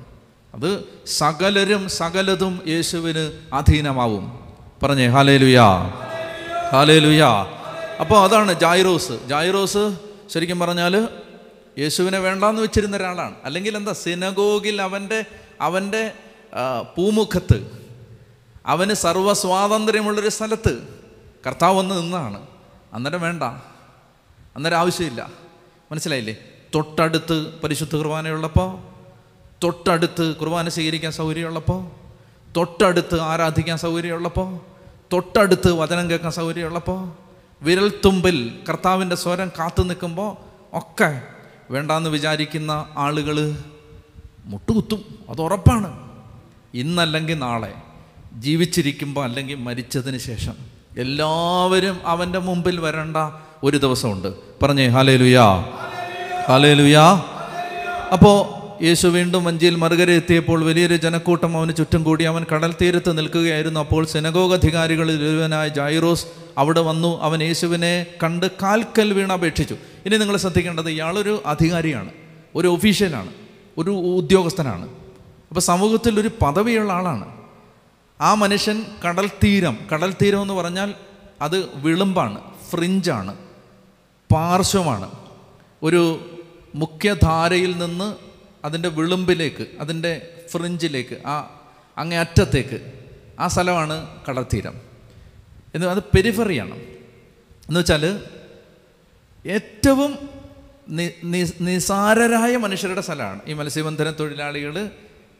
അത് 0.55 0.69
സകലരും 1.07 1.83
സകലതും 1.89 2.53
യേശുവിന് 2.67 3.23
അധീനമാവും. 3.53 4.25
പറഞ്ഞേ 4.83 5.07
ഹാലേലുയാ 5.07 5.67
ഹാലേലുയാ 6.73 7.29
അപ്പോൾ 8.01 8.19
അതാണ് 8.23 8.51
ജായിറോസ്. 8.59 9.15
ജായിറോസ് 9.29 9.83
ശരിക്കും 10.33 10.59
പറഞ്ഞാൽ 10.59 11.07
യേശുവിനെ 11.79 12.19
വേണ്ടാന്ന് 12.19 12.61
വെച്ചിരുന്ന 12.61 12.97
ഒരാളാണ്. 12.97 13.35
അല്ലെങ്കിൽ 13.45 13.77
എന്താ 13.77 13.93
സിനഗോഗിൽ 13.93 14.81
അവന്റെ 14.81 15.19
അവന്റെ 15.61 16.03
പൂമുഖത്ത് 16.95 17.57
അവന് 18.65 18.93
സർവ 18.93 19.33
സ്വാതന്ത്ര്യമുള്ളൊരു 19.33 20.29
സ്ഥലത്ത് 20.29 20.73
കർത്താവ് 21.47 21.77
വന്ന് 21.77 21.95
നിന്നാണ്. 22.01 22.39
അന്നേരം 22.93 23.21
വേണ്ട. 23.21 23.43
അന്നേരം 24.57 24.77
ആവശ്യമില്ല 24.77 25.29
മനസ്സിലായില്ലേ? 25.91 26.35
തൊട്ടടുത്ത് 26.75 27.59
പരിശുദ്ധ 27.63 27.95
കുർബാനയുള്ളപ്പോൾ 27.95 28.79
തൊട്ടടുത്ത് 29.63 30.35
കുർബാന 30.35 30.69
സ്വീകരിക്കാൻ 30.69 31.11
സൗകര്യമുള്ളപ്പോൾ 31.11 31.91
തൊട്ടടുത്ത് 32.57 33.19
ആരാധിക്കാൻ 33.19 33.77
സൗകര്യമുള്ളപ്പോൾ 33.77 34.59
തൊട്ടടുത്ത് 35.13 35.71
വചനം 35.71 36.09
കേൾക്കാൻ 36.09 36.31
സൗകര്യമുള്ളപ്പോൾ 36.31 37.11
വിരൽത്തുമ്പിൽ 37.61 38.59
കർത്താവിന്റെ 38.69 39.15
സ്വരം 39.15 39.51
കാത്തു 39.59 39.83
നിൽക്കുമ്പോൾ 39.83 40.37
ഒക്കെ 40.77 41.21
വേണ്ടാന്ന് 41.71 42.09
വിചാരിക്കുന്ന 42.09 42.89
ആളുകൾ 42.97 43.57
മുട്ടുകുത്തും. 44.45 45.05
അത് 45.29 45.41
ഉറപ്പാണ്. 45.41 46.09
ഇന്നല്ലെങ്കിൽ 46.73 47.39
നാളെ. 47.39 47.73
ജീവിച്ചിരിക്കുമ്പോൾ 48.33 49.23
അല്ലെങ്കിൽ 49.23 49.55
മരിച്ചതിന് 49.55 50.17
ശേഷം. 50.17 50.53
എല്ലാവരും 50.97 51.99
അവന്റെ 52.05 52.39
മുമ്പിൽ 52.39 52.79
വരേണ്ട 52.79 53.17
ഒരു 53.63 53.77
ദിവസമുണ്ട്. 53.77 54.33
പറഞ്ഞേ 54.63 54.87
ഹാലേ 54.87 55.17
ലുയാ 55.17 55.45
ഹാലേ 56.47 56.73
ലുയാ 56.73 57.23
അപ്പോൾ 58.13 58.57
യേശു 58.83 59.07
വീണ്ടും 59.07 59.43
വഞ്ചിയിൽ 59.43 59.75
മറുകര 59.75 60.09
എത്തിയപ്പോൾ 60.09 60.63
വലിയൊരു 60.63 60.95
ജനക്കൂട്ടം 60.95 61.57
അവന് 61.57 61.75
ചുറ്റും 61.75 62.03
കൂടി 62.03 62.23
അവൻ 62.23 62.45
കടൽ 62.53 62.75
തീരത്ത് 62.81 63.17
നിൽക്കുകയായിരുന്നു. 63.17 63.79
അപ്പോൾ 63.79 64.05
സെനഗോഗ് 64.05 64.53
അധികാരികളിൽ 64.53 65.23
ഒരുവനായ 65.23 65.67
ജൈറോസ് 65.67 66.25
അവിടെ 66.57 66.81
വന്നു. 66.81 67.21
അവൻ 67.21 67.43
യേശുവിനെ 67.43 68.05
കണ്ട് 68.23 68.51
കാൽക്കൽ 68.61 69.13
വീണ് 69.13 69.33
അപേക്ഷിച്ചു. 69.33 69.75
ഇനി 70.05 70.17
നിങ്ങൾ 70.17 70.37
ശ്രദ്ധിക്കേണ്ടത് 70.37 70.89
ഇയാളൊരു 70.89 71.43
അധികാരിയാണ്. 71.45 72.11
ഒരു 72.55 72.67
ഒഫീഷ്യലാണ്. 72.67 73.29
ഒരു 73.77 73.89
ഉദ്യോഗസ്ഥനാണ്. 73.89 74.89
അപ്പോൾ 75.49 75.59
സമൂഹത്തിൽ 75.59 76.19
ഒരു 76.19 76.31
പദവിയുള്ള 76.41 76.93
ആളാണ്. 76.93 77.25
ആ 78.21 78.33
മനുഷ്യൻ 78.33 78.83
കടൽ 79.07 79.27
തീരം. 79.43 79.77
കടൽ 79.93 80.13
തീരം 80.21 80.41
എന്ന് 80.41 80.53
പറഞ്ഞാൽ 80.53 80.93
അത് 81.41 81.67
വിളുമ്പാണ് 81.75 82.37
ഫ്രിഞ്ചാണ്. 82.71 83.46
പാർശ്വമാണ്. 84.31 85.11
ഒരു 85.83 86.33
മുഖ്യധാരയിൽ 86.75 87.77
നിന്ന് 87.77 88.15
അതിന്റെ 88.65 88.89
വിളുമ്പിലേക്ക് 88.89 89.67
അതിന്റെ 89.79 90.41
ഫ്രിഞ്ചിലേക്ക് 90.49 91.27
ആ 91.27 91.61
അങ്ങേ 91.97 92.17
അറ്റത്തേക്ക് 92.17 93.05
ആ 93.39 93.47
സ്ഥലമാണ് 93.47 94.23
കടൽത്തീരം. 94.29 94.81
എന്ന് 95.75 95.87
അത് 95.87 96.03
പെരിഫറിയാണ് 96.03 96.75
എന്ന് 96.75 97.79
വെച്ചാൽ 97.79 98.23
ഏറ്റവും 99.45 100.29
നിസാരരായ 101.61 102.57
മനുഷ്യരുടെ 102.57 103.01
സ്ഥലമാണ്. 103.01 103.39
ഈ 103.47 103.53
മത്സ്യബന്ധന 103.53 104.13
തൊഴിലാളികൾ 104.19 104.89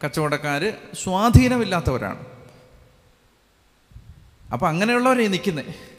കച്ചവടക്കാർ 0.06 0.74
സ്വാധീനമില്ലാത്തവരാണ്. 1.03 2.25
അപ്പം 4.53 4.67
അങ്ങനെയുള്ളവരെ 4.67 5.27
നിൽക്കുന്നത്. 5.27 5.96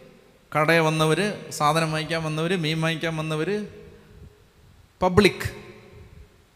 കടയിൽ 0.56 0.80
വന്നവർ 0.80 1.34
സാധനം 1.50 1.92
വാങ്ങിക്കാൻ 1.92 2.22
വന്നവർ 2.24 2.62
മീൻ 2.62 2.80
വാങ്ങിക്കാൻ 2.80 3.16
വന്നവർ 3.16 3.66
പബ്ലിക്. 5.02 5.50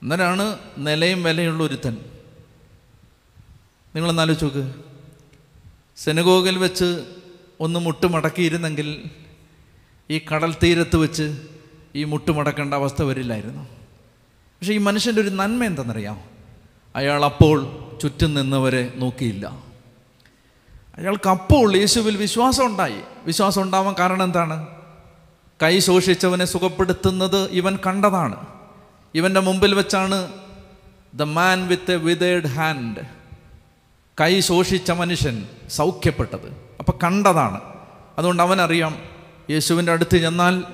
അന്നേരമാണ് 0.02 0.58
നിലയും 0.78 1.22
വിലയുള്ള 1.22 1.62
ഒരുത്തൻ. 1.62 1.96
നിങ്ങളൊന്നാലോചിച്ച് 3.94 4.44
നോക്ക്. 4.44 4.74
സെനഗോഗിൽ 5.96 6.58
വെച്ച് 6.58 7.04
ഒന്ന് 7.60 7.80
മുട്ട് 7.80 8.06
മടക്കിയിരുന്നെങ്കിൽ 8.06 9.10
ഈ 10.10 10.20
കടൽ 10.34 10.54
തീരത്ത് 10.62 10.96
വെച്ച് 10.96 11.40
ഈ 11.94 12.04
മുട്ട് 12.04 12.30
മടക്കേണ്ട 12.30 12.74
അവസ്ഥ 12.74 13.02
വരില്ലായിരുന്നു. 13.02 13.62
പക്ഷേ 14.60 14.72
ഈ 14.72 14.78
മനുഷ്യന്റെ 14.78 15.22
ഒരു 15.22 15.28
നന്മ 15.28 15.64
എന്തെന്നറിയാം 15.64 16.20
അയാൾ 16.96 17.24
അപ്പോൾ 17.24 17.58
ചുറ്റും 18.02 18.34
നിന്നവരെ 18.34 18.92
നോക്കിയില്ല. 18.96 19.71
അയാൾക്ക് 20.98 21.28
അപ്പോൾ 21.28 21.76
യേശുവിൽ 21.76 22.16
വിശ്വാസം 22.16 22.66
ഉണ്ടായി. 22.66 23.00
വിശ്വാസം 23.24 23.62
ഉണ്ടാവാൻ 23.62 23.94
കാരണം 23.98 24.22
എന്താണ്? 24.22 24.66
കൈ 25.62 25.78
ശോഷിച്ചവനെ 25.78 26.44
സുഖപ്പെടുത്തുന്നത് 26.44 27.50
ഇവൻ 27.50 27.78
കണ്ടതാണ്. 27.86 28.46
ഇവന്റെ 29.14 29.40
മുമ്പിൽ 29.40 29.74
വെച്ചാണ് 29.74 30.32
ദ 31.14 31.22
മാൻ 31.22 31.68
വിത്ത് 31.68 31.92
എ 31.92 31.96
വിതേഡ് 31.96 32.46
ഹാൻഡ് 32.46 32.98
കൈ 34.20 34.40
ശോഷിച്ച 34.40 34.90
മനുഷ്യൻ 34.90 35.46
സൗഖ്യപ്പെട്ടത്. 35.68 36.70
അപ്പം 36.78 36.94
കണ്ടതാണ്. 37.04 37.60
അതുകൊണ്ട് 38.18 38.42
അവനറിയാം 38.42 38.98
യേശുവിന്റെ 39.50 39.92
അടുത്ത് 39.92 40.16
ചെന്നാൽ 40.16 40.64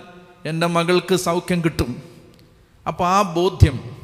എന്റെ 0.47 0.67
മകൾക്ക് 0.67 1.15
സൗഖ്യം 1.15 1.65
കിട്ടും. 1.65 2.03
അപ്പോൾ 2.87 3.09
ആ 3.09 3.23
ബോധ്യം 3.23 3.97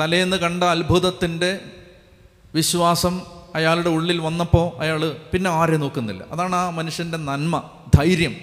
തലേന്ന് 0.00 0.36
കണ്ട 0.36 0.64
അത്ഭുതത്തിന്റെ 0.64 1.60
വിശ്വാസം 2.54 3.20
അയാളുടെ 3.54 3.88
ഉള്ളിൽ 3.88 4.18
വന്നപ്പോൾ 4.18 4.80
അയാൾ 4.80 5.16
പിന്നെ 5.32 5.50
ആരെ 5.50 5.76
നോക്കുന്നില്ല. 5.76 6.24
അതാണ് 6.32 6.56
ആ 6.56 6.70
മനുഷ്യന്റെ 6.70 7.18
നന്മ 7.18 7.62
ധൈര്യം. 7.94 8.34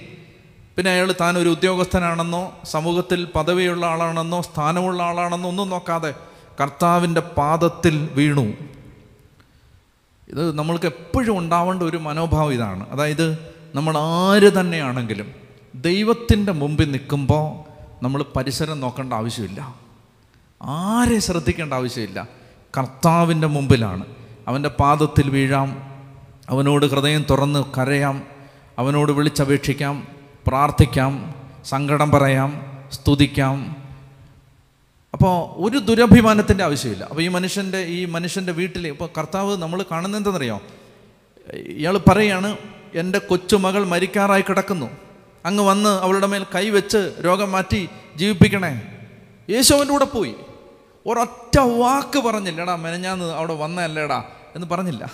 പിന്നെ 0.77 0.91
അയാൾ 0.91 1.15
താൻ 1.21 1.37
ഒരു 1.37 1.49
ഉദ്യോഗസ്ഥനാണെന്നോ 1.49 2.59
സമൂഹത്തിൽ 2.63 3.27
പദവിയുള്ള 3.35 3.85
ആളാണെന്നോ 3.85 4.41
സ്ഥാനമുള്ള 4.41 5.03
ആളാണെന്നോ 5.03 5.49
ഒന്നും 5.49 5.69
നോക്കാതെ 5.69 6.13
കർത്താവിന്റെ 6.61 7.21
പാദത്തിൽ 7.21 8.09
വീണു. 8.13 8.53
ഇത് 10.27 10.57
നമ്മൾക്ക് 10.57 10.85
എപ്പോഴും 10.85 11.37
ഉണ്ടാവേണ്ട 11.37 11.83
ഒരു 11.83 11.97
മനോഭാവം 11.97 12.53
ഇതാണ്. 12.53 12.89
അതായത് 12.89 13.55
നമ്മൾ 13.75 13.97
ആര് 13.97 14.59
തന്നെയാണെങ്കിലും 14.59 15.33
ദൈവത്തിന്റെ 15.75 16.51
മുമ്പിൽ 16.51 16.91
നിൽക്കുമ്പോൾ 16.91 17.75
നമ്മൾ 18.03 18.25
പരിസരം 18.35 18.79
നോക്കേണ്ട 18.79 19.13
ആവശ്യമില്ല. 19.13 19.75
ആരെ 20.63 21.19
ശ്രദ്ധിക്കേണ്ട 21.19 21.73
ആവശ്യമില്ല. 21.73 22.27
കർത്താവിന്റെ 22.77 23.47
മുമ്പിലാണ്. 23.47 24.05
അവന്റെ 24.47 24.69
പാദത്തിൽ 24.69 25.29
വീഴാം. 25.29 25.95
അവനോട് 26.49 26.85
ഹൃദയം 26.85 27.25
തുറന്ന് 27.29 27.63
കരയാം. 27.77 28.23
അവനോട് 28.79 29.11
വിളിച്ചപേക്ഷിക്കാം. 29.11 30.07
പ്രാർത്ഥിക്കാം. 30.47 31.35
സങ്കടം 31.65 32.11
പറയാം. 32.11 32.65
സ്തുതിക്കാം. 32.91 33.75
അപ്പോൾ 35.13 35.65
ഒരു 35.65 35.77
ദുരഭിമാനത്തിന്റെ 35.77 36.63
ആവശ്യമില്ല. 36.63 37.03
അപ്പോൾ 37.03 37.21
ഈ 37.21 37.27
മനുഷ്യന്റെ 37.27 37.77
ഈ 37.77 38.05
മനുഷ്യന്റെ 38.05 38.53
വീട്ടിൽ 38.53 38.87
ഇപ്പോൾ 38.87 39.09
കർത്താവ് 39.17 39.57
നമ്മൾ 39.57 39.85
കാണുന്നത് 39.91 40.19
എന്താണെന്നറിയോ? 40.19 40.61
ഇയാൾ 41.53 41.97
പറയാണ് 41.97 42.57
എന്റെ 42.95 43.19
കൊച്ചുമകൾ 43.19 43.85
മരിക്കാറായി 43.85 44.43
കിടക്കുന്നു. 44.49 44.89
അങ്ങ് 45.45 45.63
വന്ന് 45.63 45.89
അവളുടെ 45.89 46.27
മേൽ 46.27 46.45
കൈവച്ച് 46.55 47.11
രോഗം 47.25 47.51
മാറ്റി 47.51 47.89
ജീവിപ്പിക്കണേ. 48.15 48.81
യേശു 49.49 49.73
അവന്റെ 49.73 49.91
കൂടെ 49.91 50.05
പോയി. 50.05 50.35
ഒരൊറ്റ 51.07 51.59
വാക്ക് 51.59 52.19
പറഞ്ഞില്ലടാ 52.19 52.75
മെനഞ്ഞാന്ന് 52.75 53.25
അവിടെ 53.25 53.53
വന്നല്ലേടാ 53.53 54.23
എന്ന് 54.55 54.67
പറഞ്ഞില്ല. 54.67 55.11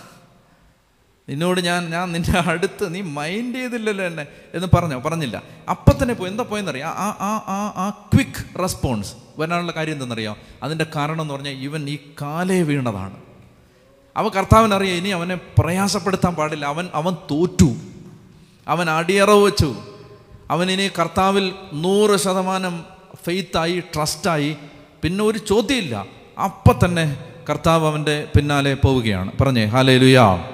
നിന്നോട് 1.29 1.61
ഞാൻ 1.61 1.89
ഞാൻ 1.89 2.11
നിന്റെ 2.11 2.39
അടുത്ത് 2.39 2.95
നീ 2.95 3.01
മൈൻഡ് 3.01 3.55
ചെയ്തില്ലല്ലോ 3.55 4.05
എന്നെ 4.05 4.27
എന്ന് 4.53 4.67
പറഞ്ഞോ? 4.73 4.99
പറഞ്ഞില്ല. 4.99 5.43
അപ്പം 5.69 5.93
തന്നെ 6.01 6.13
പോയി 6.13 6.31
എന്താ 6.31 6.43
പോയെന്നറിയാം 6.43 6.89
ആ 6.89 7.17
ആ 7.19 7.43
ആ 7.47 7.73
ആ 7.75 8.09
ക്വിക്ക് 8.13 8.59
റെസ്പോൺസ് 8.59 9.13
വരാനുള്ള 9.37 9.71
കാര്യം 9.71 9.93
എന്തെന്നറിയാം? 9.93 10.35
അതിന്റെ 10.63 10.85
കാരണം 10.95 11.21
എന്ന് 11.21 11.33
പറഞ്ഞാൽ 11.33 11.51
ഇവൻ 11.51 11.89
ഈ 11.89 11.97
കാലേ 12.21 12.61
വീണതാണ്. 12.61 13.17
അവ 14.17 14.27
കർത്താവിനറിയാം 14.27 14.97
ഇനി 14.97 15.09
അവനെ 15.09 15.35
പ്രയാസപ്പെടുത്താൻ 15.59 16.35
പാടില്ല. 16.35 16.65
അവൻ 16.65 16.89
അവൻ 16.93 17.13
തോറ്റു. 17.31 17.75
അവൻ 18.67 18.89
അടിയറവ് 18.89 19.43
വെച്ചു. 19.43 19.75
അവൻ 20.49 20.71
ഇനി 20.71 20.89
കർത്താവിൽ 20.99 21.55
നൂറ് 21.73 22.19
ശതമാനം 22.19 22.85
ഫെയ്ത്തായി 23.25 23.79
ട്രസ്റ്റായി 23.79 24.57
പിന്നെ 25.01 25.23
ഒരു 25.23 25.37
ചോദ്യമില്ല. 25.37 26.05
അപ്പം 26.43 26.79
തന്നെ 26.85 27.30
കർത്താവ് 27.49 27.87
അവന്റെ 27.87 28.27
പിന്നാലെ 28.35 28.73
പോവുകയാണ്. 28.73 29.31
പറഞ്ഞേ 29.41 29.65
ഹാലേ 29.65 29.97
ലുയാ 29.97 30.49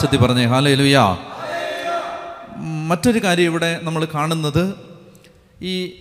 ചെത്തി 0.00 0.16
പറഞ്ഞേ 0.16 0.44
ഹാലേ 0.44 0.74
ലുയാ 0.74 1.16
മറ്റൊരു 2.88 3.18
കാര്യം 3.18 3.44
ഇവിടെ 3.44 3.80
നമ്മൾ 3.82 4.04
കാണുന്നത് 4.04 4.74
ഈ 5.62 5.92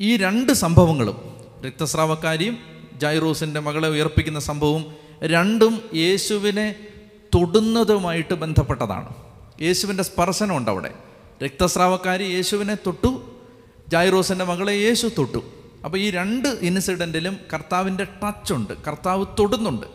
ഈ 0.00 0.16
രണ്ട് 0.16 0.52
സംഭവങ്ങളും 0.52 1.36
രക്തസ്രാവക്കാരിയും 1.66 2.58
ജൈറോസിന്റെ 2.94 3.60
മകളെ 3.60 3.88
ഉയർപ്പിക്കുന്ന 3.88 4.40
സംഭവവും 4.40 4.94
രണ്ടും 5.24 5.82
യേശുവിനെ 5.94 6.74
തൊടുന്നതുമായിട്ട് 7.34 8.34
ബന്ധപ്പെട്ടതാണ്. 8.34 9.08
യേശുവിന്റെ 9.62 10.02
സ്പർശനമുണ്ട് 10.02 10.70
അവിടെ. 10.70 10.90
രക്തസ്രാവക്കാരി 11.44 12.24
യേശുവിനെ 12.24 12.74
തൊട്ടു 12.74 13.22
ജൈറോസിന്റെ 13.88 14.44
മകളെ 14.44 14.72
യേശു 14.72 15.10
തൊട്ടു. 15.18 15.42
അപ്പോൾ 15.84 15.98
ഈ 15.98 16.10
രണ്ട് 16.10 16.48
ഇൻസിഡന്റിലും 16.48 17.38
കർത്താവിന്റെ 17.54 18.04
ടച്ചുണ്ട് 18.04 18.72
കർത്താവ് 18.86 19.26
തൊടുന്നുണ്ട് 19.38 19.86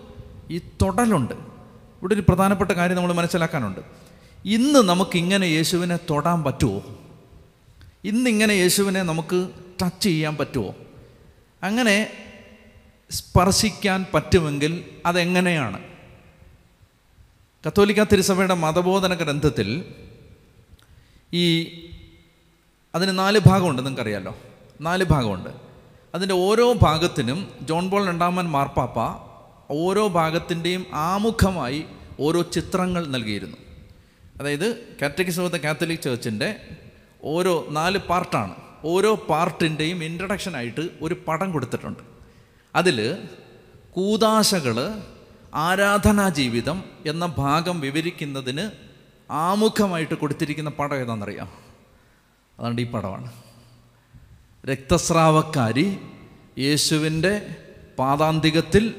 ഈ 0.49 0.57
തൊടലുണ്ട്. 0.57 1.33
ഇവിടെ 1.33 2.13
ഒരു 2.13 2.21
പ്രധാനപ്പെട്ട 2.21 2.71
കാര്യം 2.71 2.97
നമ്മൾ 2.97 3.13
മനസ്സിലാക്കാനുണ്ട്. 3.13 3.79
ഇന്ന് 4.45 4.79
നമുക്കിങ്ങനെ 4.79 5.45
യേശുവിനെ 5.45 5.97
തൊടാൻ 6.09 6.43
പറ്റുമോ 6.43 6.83
ഇന്നിങ്ങനെ 8.03 8.53
യേശുവിനെ 8.53 9.03
നമുക്ക് 9.03 9.49
ടച്ച് 9.81 10.03
ചെയ്യാൻ 10.03 10.37
പറ്റുമോ 10.37 10.75
അങ്ങനെ 11.63 12.13
സ്പർശിക്കാൻ 13.11 14.05
പറ്റുമെങ്കിൽ 14.13 14.85
അതെങ്ങനെയാണ്? 15.05 15.83
കത്തോലിക്ക 17.67 18.03
തിരുസഭയുടെ 18.03 18.53
മതബോധന 18.53 19.13
ഗ്രന്ഥത്തിൽ 19.13 19.85
ഈ 21.33 21.63
അതിന് 22.95 23.19
നാല് 23.19 23.39
ഭാഗമുണ്ട് 23.45 23.81
നിങ്ങൾക്കറിയാലോ? 23.81 24.37
നാല് 24.81 25.03
ഭാഗമുണ്ട്. 25.03 25.64
അതിന്റെ 26.15 26.35
ഓരോ 26.35 26.73
ഭാഗത്തിനും 26.73 27.47
ജോൺ 27.61 27.89
ബോൾ 27.89 28.07
രണ്ടാമൻ 28.07 28.45
മാർപ്പാപ്പ 28.45 28.99
ഓരോ 29.71 30.07
ഭാഗത്തിന്റെയും 30.07 30.85
ആമുഖമായി 30.93 31.85
ഓരോ 32.19 32.41
ചിത്രങ്ങൾ 32.41 33.07
നൽകിയിരുന്നു. 33.07 33.57
അതായത് 34.39 34.97
കാറ്റഗിസം 35.01 35.43
ഓഫ് 35.43 35.53
ദ 35.53 35.55
കാത്തലിക് 35.55 35.99
ചേർച്ചിന്റെ 35.99 36.55
ഓരോ 37.23 37.65
നാല് 37.69 37.97
പാർട്ടാണ്. 37.97 38.55
ഓരോ 38.85 39.15
പാർട്ടിന്റെയും 39.15 40.03
ഇൻട്രഡക്ഷനായിട്ട് 40.03 40.89
ഒരു 41.01 41.17
പടം 41.27 41.51
കൊടുത്തിട്ടുണ്ട്. 41.51 41.99
അതിൽ 42.75 43.27
കൂതാശകൾ 43.91 45.01
ആരാധനാ 45.55 46.29
ജീവിതം 46.29 46.83
എന്ന 47.05 47.25
ഭാഗം 47.25 47.79
വിവരിക്കുന്നതിന് 47.79 48.69
ആമുഖമായിട്ട് 49.31 50.13
കൊടുത്തിരിക്കുന്ന 50.13 50.69
പടം 50.69 50.95
ഏതാണെന്നറിയാം? 50.95 51.47
അതുകൊണ്ട് 52.59 52.81
ഈ 52.81 52.85
പടമാണ്. 52.85 53.44
രക്തസ്രാവക്കാരി 54.65 55.97
യേശുവിന്റെ 56.59 57.41
പാതാന്തികത്തിൽ 57.99 58.93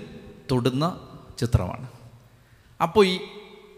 തൊടുന്ന 0.50 0.98
ചിത്രമാണ്. 1.38 1.86
അപ്പോൾ 2.82 3.06
ഈ 3.06 3.18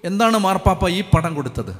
എന്താണ് 0.05 0.37
മാർപ്പാപ്പ 0.37 0.89
ഈ 0.89 1.01
പടം 1.01 1.35
കൊടുത്തത്? 1.35 1.79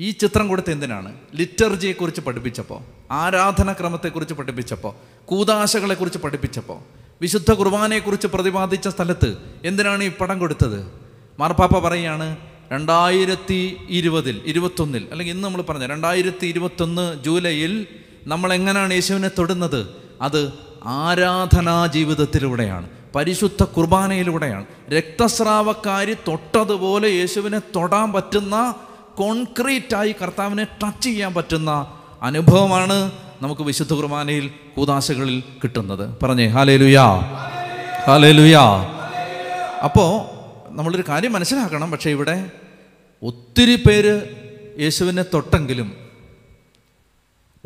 ഈ 0.00 0.10
ചിത്രം 0.10 0.48
കൊടുത്ത 0.48 0.70
എന്തിനാണ്? 0.70 1.14
ലിറ്റർജിയെക്കുറിച്ച് 1.34 2.20
പഠിപ്പിച്ചപ്പോൾ 2.20 2.80
ആരാധനാക്രമത്തെക്കുറിച്ച് 3.10 4.34
പഠിപ്പിച്ചപ്പോൾ 4.34 4.94
കൂതാശകളെക്കുറിച്ച് 5.24 6.18
പഠിപ്പിച്ചപ്പോൾ 6.18 6.78
വിശുദ്ധ 7.20 7.52
കുർബാനയെക്കുറിച്ച് 7.52 8.26
പ്രതിപാദിച്ച 8.26 8.88
സ്ഥലത്ത് 8.88 9.36
എന്തിനാണ് 9.64 10.04
ഈ 10.04 10.08
പടം 10.08 10.38
കൊടുത്തത്? 10.38 10.92
മാർപ്പാപ്പ 11.40 11.78
പറയുകയാണ് 11.78 12.36
രണ്ടായിരത്തി 12.72 13.76
ഇരുപതിൽ 13.88 14.42
ഇരുപത്തൊന്നിൽ 14.46 15.08
അല്ലെങ്കിൽ 15.10 15.32
ഇന്ന് 15.32 15.44
നമ്മൾ 15.44 15.62
പറഞ്ഞ 15.62 15.86
രണ്ടായിരത്തി 15.86 16.46
ഇരുപത്തൊന്ന് 16.46 17.24
ജൂലൈയിൽ 17.24 17.86
നമ്മൾ 18.26 18.54
എങ്ങനെയാണ് 18.54 18.94
യേശുവിനെ 18.94 19.30
തൊടുന്നത്? 19.38 19.86
അത് 20.22 20.52
ആരാധനാ 20.84 21.86
ജീവിതത്തിലൂടെയാണ് 21.86 22.88
പരിശുദ്ധ 23.14 23.62
കുർബാനയിലൂടെയാണ്. 23.62 24.64
രക്തസ്രാവക്കാരി 24.90 26.14
തൊട്ടതുപോലെ 26.14 27.08
യേശുവിനെ 27.08 27.58
തൊടാൻ 27.58 28.12
പറ്റുന്ന 28.12 28.74
കോൺക്രീറ്റായി 29.14 30.14
കർത്താവിനെ 30.22 30.64
ടച്ച് 30.64 31.04
ചെയ്യാൻ 31.04 31.34
പറ്റുന്ന 31.34 31.92
അനുഭവമാണ് 32.22 33.12
നമുക്ക് 33.42 33.62
വിശുദ്ധ 33.62 33.92
കുർബാനയിൽ 33.92 34.50
കൂതാശകളിൽ 34.76 35.42
കിട്ടുന്നത്. 35.62 36.14
പറഞ്ഞേ 36.22 36.46
ഹാലേ 36.46 36.76
ലുയാ 36.76 37.06
ഹാലേലുയാ 38.06 38.62
അപ്പോൾ 39.84 40.36
നമ്മളൊരു 40.68 41.04
കാര്യം 41.08 41.32
മനസ്സിലാക്കണം 41.32 41.90
പക്ഷേ 41.90 42.10
ഇവിടെ 42.10 42.50
ഒത്തിരി 43.22 43.74
പേര് 43.74 44.22
യേശുവിനെ 44.78 45.24
തൊട്ടെങ്കിലും 45.34 46.05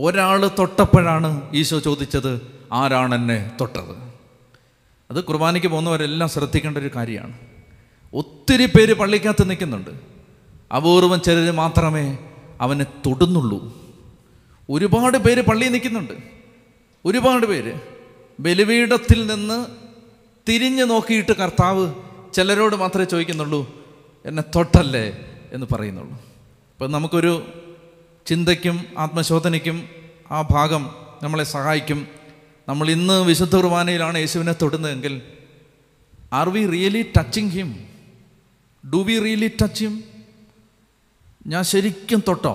ഒരാൾ 0.02 0.50
തൊട്ടപ്പോഴാണ് 0.58 1.50
ഈശോ 1.54 1.78
ചോദിച്ചത് 1.78 2.54
ആരാണ് 2.72 3.14
എന്നെ 3.14 3.52
തൊട്ടത്? 3.60 4.10
അത് 5.10 5.24
കുർബാനയ്ക്ക് 5.24 5.68
പോകുന്നവരെല്ലാം 5.68 6.30
ശ്രദ്ധിക്കേണ്ട 6.30 6.78
ഒരു 6.78 6.90
കാര്യമാണ്. 6.96 7.38
ഒത്തിരി 8.14 8.66
പേര് 8.66 8.94
പള്ളിക്കകത്ത് 8.94 9.50
നിൽക്കുന്നുണ്ട്. 9.50 9.90
അപൂർവം 10.76 11.20
ചിലർ 11.20 11.52
മാത്രമേ 11.52 12.18
അവനെ 12.60 12.84
തൊടുന്നുള്ളൂ. 12.84 13.74
ഒരുപാട് 14.70 15.18
പേര് 15.18 15.42
പള്ളിയിൽ 15.42 15.72
നിൽക്കുന്നുണ്ട്. 15.72 16.12
ഒരുപാട് 17.04 17.46
പേര്. 17.46 17.72
ബലിപീഠത്തിൽ 18.40 19.26
നിന്ന് 19.26 19.66
തിരിഞ്ഞു 20.48 20.84
നോക്കിയിട്ട് 20.84 21.32
കർത്താവ് 21.32 21.94
ചിലരോട് 22.32 22.76
മാത്രമേ 22.76 23.04
ചോദിക്കുന്നുള്ളൂ 23.04 23.84
എന്നെ 24.24 24.42
തൊട്ടല്ലേ? 24.56 25.18
എന്ന് 25.52 25.66
പറയുന്നുള്ളൂ. 25.72 26.14
അപ്പം 26.14 26.92
നമുക്കൊരു 26.92 27.42
ചിന്തയ്ക്കും 28.26 28.84
ആത്മശോധനയ്ക്കും 28.98 29.88
ആ 30.30 30.42
ഭാഗം 30.42 30.94
നമ്മളെ 31.22 31.44
സഹായിക്കും. 31.44 32.08
നമ്മൾ 32.68 32.90
ഇന്ന് 32.90 33.22
വിശുദ്ധ 33.22 33.56
കുർബാനയിലാണ് 33.56 34.18
യേശുവിനെ 34.18 34.52
തൊടുന്നതെങ്കിൽ 34.52 35.22
are 36.32 36.48
we 36.48 36.66
really 36.70 37.02
touching 37.02 37.50
him 37.50 37.88
do 38.92 38.96
we 38.96 39.18
really 39.18 39.50
touch 39.62 39.84
him 39.84 40.04
ഞാൻ 41.46 41.64
ശരിക്കും 41.64 42.22
തൊട്ടോ? 42.28 42.54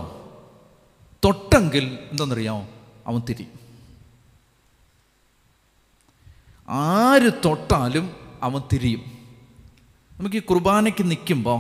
തൊട്ടെങ്കിൽ 1.26 2.00
എന്തെന്നറിയാമോ? 2.12 2.68
അവൻ 3.08 3.22
തിരി 3.30 3.48
ആര് 6.70 7.32
തൊട്ടാലും 7.46 8.16
അവൻ 8.42 8.62
തിരിയും. 8.74 9.04
നമുക്ക് 10.18 10.36
ഈ 10.36 10.40
കുർബാനയ്ക്ക് 10.40 11.12
നിൽക്കുമ്പോൾ 11.12 11.60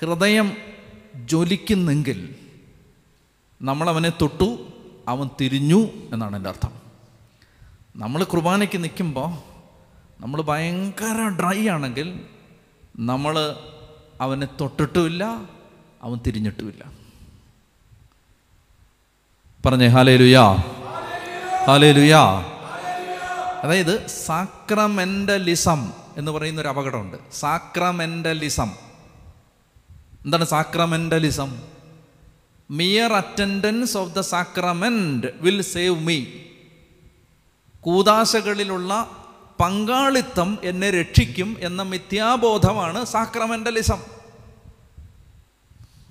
ഹൃദയം 0.00 0.56
ജ്വലിക്കുന്നെങ്കിൽ 1.14 2.34
നമ്മളവനെ 3.62 4.12
തൊട്ടു 4.22 4.72
അവൻ 5.08 5.30
തിരിഞ്ഞു 5.40 5.88
എന്നാണ് 6.12 6.36
എന്റെ 6.36 6.48
അർത്ഥം. 6.48 6.72
നമ്മൾ 7.96 8.24
കുർബാനയ്ക്ക് 8.24 8.84
നിൽക്കുമ്പോൾ 8.84 9.28
നമ്മൾ 10.20 10.42
ഭയങ്കര 10.42 11.28
ഡ്രൈ 11.40 11.68
ആണെങ്കിൽ 11.68 12.26
നമ്മൾ 12.96 13.34
അവനെ 14.20 14.46
തൊട്ടിട്ടുമില്ല 14.60 15.24
അവൻ 16.02 16.20
തിരിഞ്ഞിട്ടുമില്ല. 16.26 16.84
പറഞ്ഞേ 19.66 19.86
ഹാലേ 19.86 20.16
ലുയാ 20.16 20.44
ഹാലേ 21.66 21.92
ലുയാ 21.92 22.20
അതായത് 23.64 24.06
സാക്രമെന്റലിസം 24.06 25.92
എന്ന് 26.16 26.32
പറയുന്ന 26.32 26.60
ഒരു 26.60 26.68
അപകടമുണ്ട് 26.68 27.16
സാക്രമെന്റലിസം 27.32 28.70
എന്താണ് 30.24 30.44
sacramentalism 30.44 31.75
mere 32.70 33.12
attendance 33.12 33.96
of 33.96 34.14
the 34.14 34.20
sacrament 34.20 35.26
will 35.40 35.60
save 35.60 36.00
me 36.00 36.24
കൂതാശകളിലുള്ള 37.80 39.10
പങ്കാളിത്തം 39.60 40.58
എന്നെ 40.62 40.90
രക്ഷിക്കും 40.90 41.56
എന്ന 41.60 41.82
മിഥ്യാബോധമാണ് 41.82 43.04
സാക്രമെന്റലിസം 43.04 43.98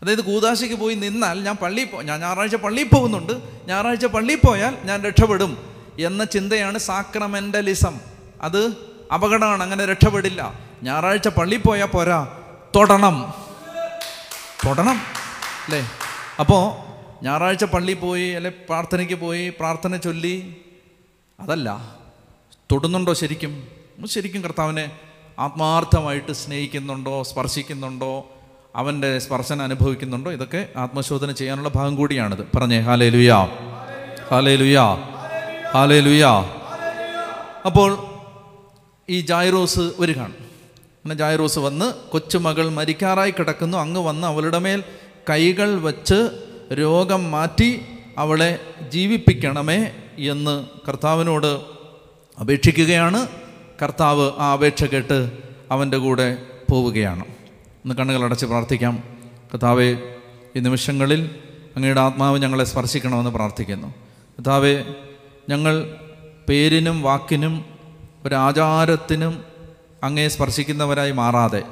അതായത് 0.02 0.22
കൂതാശയ്ക്ക് 0.22 0.76
പോയി 0.76 0.96
നിന്നാൽ 0.96 1.44
ഞാൻ 1.44 1.56
പള്ളിയിൽ 1.56 1.88
പോ 1.88 2.02
ഞാൻ 2.02 2.20
ഞായറാഴ്ച 2.20 2.56
പള്ളിയിൽ 2.56 2.88
പോകുന്നുണ്ട് 2.88 3.34
ഞായറാഴ്ച 3.66 4.06
പള്ളിയിൽ 4.06 4.48
പോയാൽ 4.48 4.78
ഞാൻ 4.84 5.04
രക്ഷപ്പെടും 5.04 5.76
എന്ന 6.00 6.24
ചിന്തയാണ് 6.24 6.78
സാക്രമെന്റലിസം 6.78 8.00
അത് 8.42 8.78
അപകടമാണ് 9.14 9.64
അങ്ങനെ 9.64 9.86
രക്ഷപ്പെടില്ല. 9.86 10.60
ഞായറാഴ്ച 10.84 11.28
പള്ളിയിൽ 11.28 11.62
പോയാൽ 11.62 11.88
പോരാ 11.88 12.42
തൊടണം. 12.76 13.34
തൊടണം 14.66 14.98
അല്ലേ? 15.66 15.90
അപ്പോൾ 16.40 16.64
ഞായറാഴ്ച 17.24 17.64
പള്ളിയിൽ 17.64 17.98
പോയി 17.98 18.30
അല്ലെ 18.30 18.52
പ്രാർത്ഥനയ്ക്ക് 18.70 19.14
പോയി 19.14 19.50
പ്രാർത്ഥന 19.50 19.98
ചൊല്ലി 19.98 20.58
അതല്ല 21.40 21.70
തൊടുന്നുണ്ടോ 22.72 23.14
ശരിക്കും? 23.14 23.68
ശരിക്കും 24.06 24.42
കർത്താവിനെ 24.42 24.92
ആത്മാർത്ഥമായിട്ട് 25.40 26.32
സ്നേഹിക്കുന്നുണ്ടോ 26.32 27.24
സ്പർശിക്കുന്നുണ്ടോ 27.24 28.30
അവന്റെ 28.76 29.20
സ്പർശനം 29.20 29.64
അനുഭവിക്കുന്നുണ്ടോ 29.64 30.32
ഇതൊക്കെ 30.32 30.70
ആത്മശോധന 30.78 31.32
ചെയ്യാനുള്ള 31.32 31.70
ഭാഗം 31.70 31.96
കൂടിയാണിത്. 31.96 32.48
പറഞ്ഞേ 32.56 32.80
ഹാലേ 32.80 33.10
ലുയാ 33.10 33.40
ഹാലേ 34.32 34.56
ലുയാ 34.56 34.86
ഹാലേ 35.74 36.00
ലുയാ 36.00 36.32
അപ്പോൾ 37.66 37.98
ഈ 39.10 39.22
ജായ്റോസ് 39.22 39.92
വരികയാണ്. 40.00 40.34
അങ്ങനെ 41.00 41.16
ജായ്റോസ് 41.16 41.60
വന്ന് 41.60 41.94
കൊച്ചുമകൾ 42.12 42.70
മരിക്കാറായി 42.70 43.32
കിടക്കുന്നു. 43.32 43.78
അങ്ങ് 43.78 44.02
വന്ന് 44.02 44.28
അവളുടെ 44.28 44.60
മേൽ 44.60 44.84
കൈകൾ 45.30 45.82
വച്ച് 45.82 46.44
രോഗം 46.74 47.32
മാറ്റി 47.32 47.82
അവളെ 48.18 48.60
ജീവിപ്പിക്കണമേ 48.90 49.92
എന്ന് 50.18 50.66
കർത്താവിനോട് 50.88 51.62
അപേക്ഷിക്കുകയാണ്. 52.42 53.28
കർത്താവ് 53.82 54.32
ആ 54.38 54.54
അപേക്ഷ 54.54 54.84
കേട്ട് 54.84 55.32
അവന്റെ 55.72 55.98
കൂടെ 55.98 56.38
പോവുകയാണ്. 56.72 57.24
ഒന്ന് 57.86 57.96
കണ്ണുകൾ 57.96 58.24
അടച്ച് 58.24 58.46
പ്രാർത്ഥിക്കാം. 58.46 59.04
കർത്താവെ 59.54 60.16
ഈ 60.56 60.60
നിമിഷങ്ങളിൽ 60.60 61.30
അങ്ങയുടെ 61.76 62.02
ആത്മാവ് 62.02 62.40
ഞങ്ങളെ 62.40 62.64
സ്പർശിക്കണമെന്ന് 62.64 63.32
പ്രാർത്ഥിക്കുന്നു. 63.32 63.88
കർത്താവെ 63.88 64.84
ഞങ്ങൾ 65.50 65.96
പേരിനും 66.50 67.02
വാക്കിനും 67.02 67.66
ഒരാചാരത്തിനും 68.26 69.44
അങ്ങേ 70.04 70.28
സ്പർശിക്കുന്നവരായി 70.28 71.12
മാറാതെ 71.12 71.64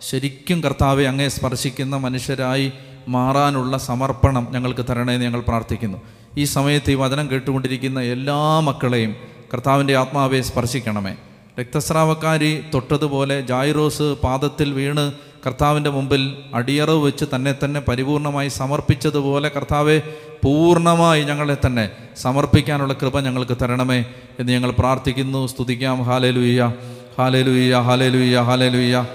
ശരിക്കും 0.00 0.60
കർത്താവെ 0.60 1.04
അങ്ങേ 1.04 1.28
സ്പർശിക്കുന്ന 1.28 1.96
മനുഷ്യരായി 1.96 2.72
മാറാനുള്ള 3.08 3.78
സമർപ്പണം 3.78 4.48
ഞങ്ങൾക്ക് 4.50 4.84
തരണമെന്ന് 4.90 5.24
ഞങ്ങൾ 5.24 5.40
പ്രാർത്ഥിക്കുന്നു. 5.40 5.98
ഈ 6.36 6.44
സമയത്ത് 6.44 6.90
ഈ 6.90 6.94
വചനം 6.94 7.30
കേട്ടുകൊണ്ടിരിക്കുന്ന 7.30 8.00
എല്ലാ 8.00 8.60
മക്കളെയും 8.60 9.16
കർത്താവിന്റെ 9.54 9.96
ആത്മാവെ 9.96 10.40
സ്പർശിക്കണമേ. 10.40 11.14
രക്തസ്രാവക്കാരി 11.60 12.64
തൊട്ടതുപോലെ 12.74 13.40
ജായിറോസ് 13.40 14.16
പാദത്തിൽ 14.24 14.72
വീണ് 14.72 15.12
കർത്താവിന്റെ 15.46 15.90
മുമ്പിൽ 15.90 16.36
അടിയറവ് 16.54 16.98
വെച്ച് 16.98 17.24
തന്നെ 17.34 17.54
തന്നെ 17.64 17.80
പരിപൂർണമായി 17.80 18.48
സമർപ്പിച്ചതുപോലെ 18.48 19.50
കർത്താവെ 19.56 20.02
പൂർണമായി 20.44 21.24
ഞങ്ങളെ 21.24 21.56
തന്നെ 21.66 21.90
സമർപ്പിക്കാനുള്ള 22.16 22.92
കൃപ 22.92 23.20
ഞങ്ങൾക്ക് 23.20 23.56
തരണമേ 23.62 24.04
എന്ന് 24.40 24.52
ഞങ്ങൾ 24.52 24.70
പ്രാർത്ഥിക്കുന്നു. 24.70 25.46
സ്തുതിക്കാം. 25.46 26.02
ഹാലേലുയ്യ. 26.02 26.72
ഹാലേലുയ്യ. 27.18 27.76
ഹാലേലുയ്യ. 27.76 28.40
ഹാലേലുയ്യ. 28.40 29.06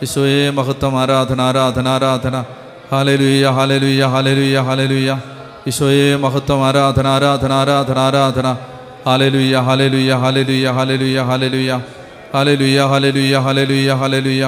വിശ്വയെ 0.00 0.50
മഹത്വം 0.50 1.00
ആരാധന 1.00 1.40
ആരാധന 1.40 1.88
ആരാധന. 1.88 2.44
ഹാലേലുയ്യ 2.92 3.46
ഹാലലുയ്യ 3.56 4.04
ഹാലലുയ്യ 4.14 4.58
ഹാലലുയ്യ 4.68 5.12
ഈശോയെ 5.66 6.16
മഹത്വം 6.16 6.60
ആരാധന 6.66 7.06
ആരാധന 7.06 7.52
ആരാധന 7.52 7.98
ആരാധന. 7.98 8.46
ഹാലലുയ്യ 9.06 9.56
ഹാലലുയ്യ 9.66 10.12
ഹാലലുയ്യ 10.22 10.66
ഹാലലുയ്യ 10.76 11.20
ഹാലലുയ്യ 11.30 11.72
ഹാലലുയ്യ 12.34 12.80
ഹാലലുയ്യ 12.92 13.38
ഹാലലുയ്യ 13.46 13.92
ഹാലേലുയ്യ 14.00 14.46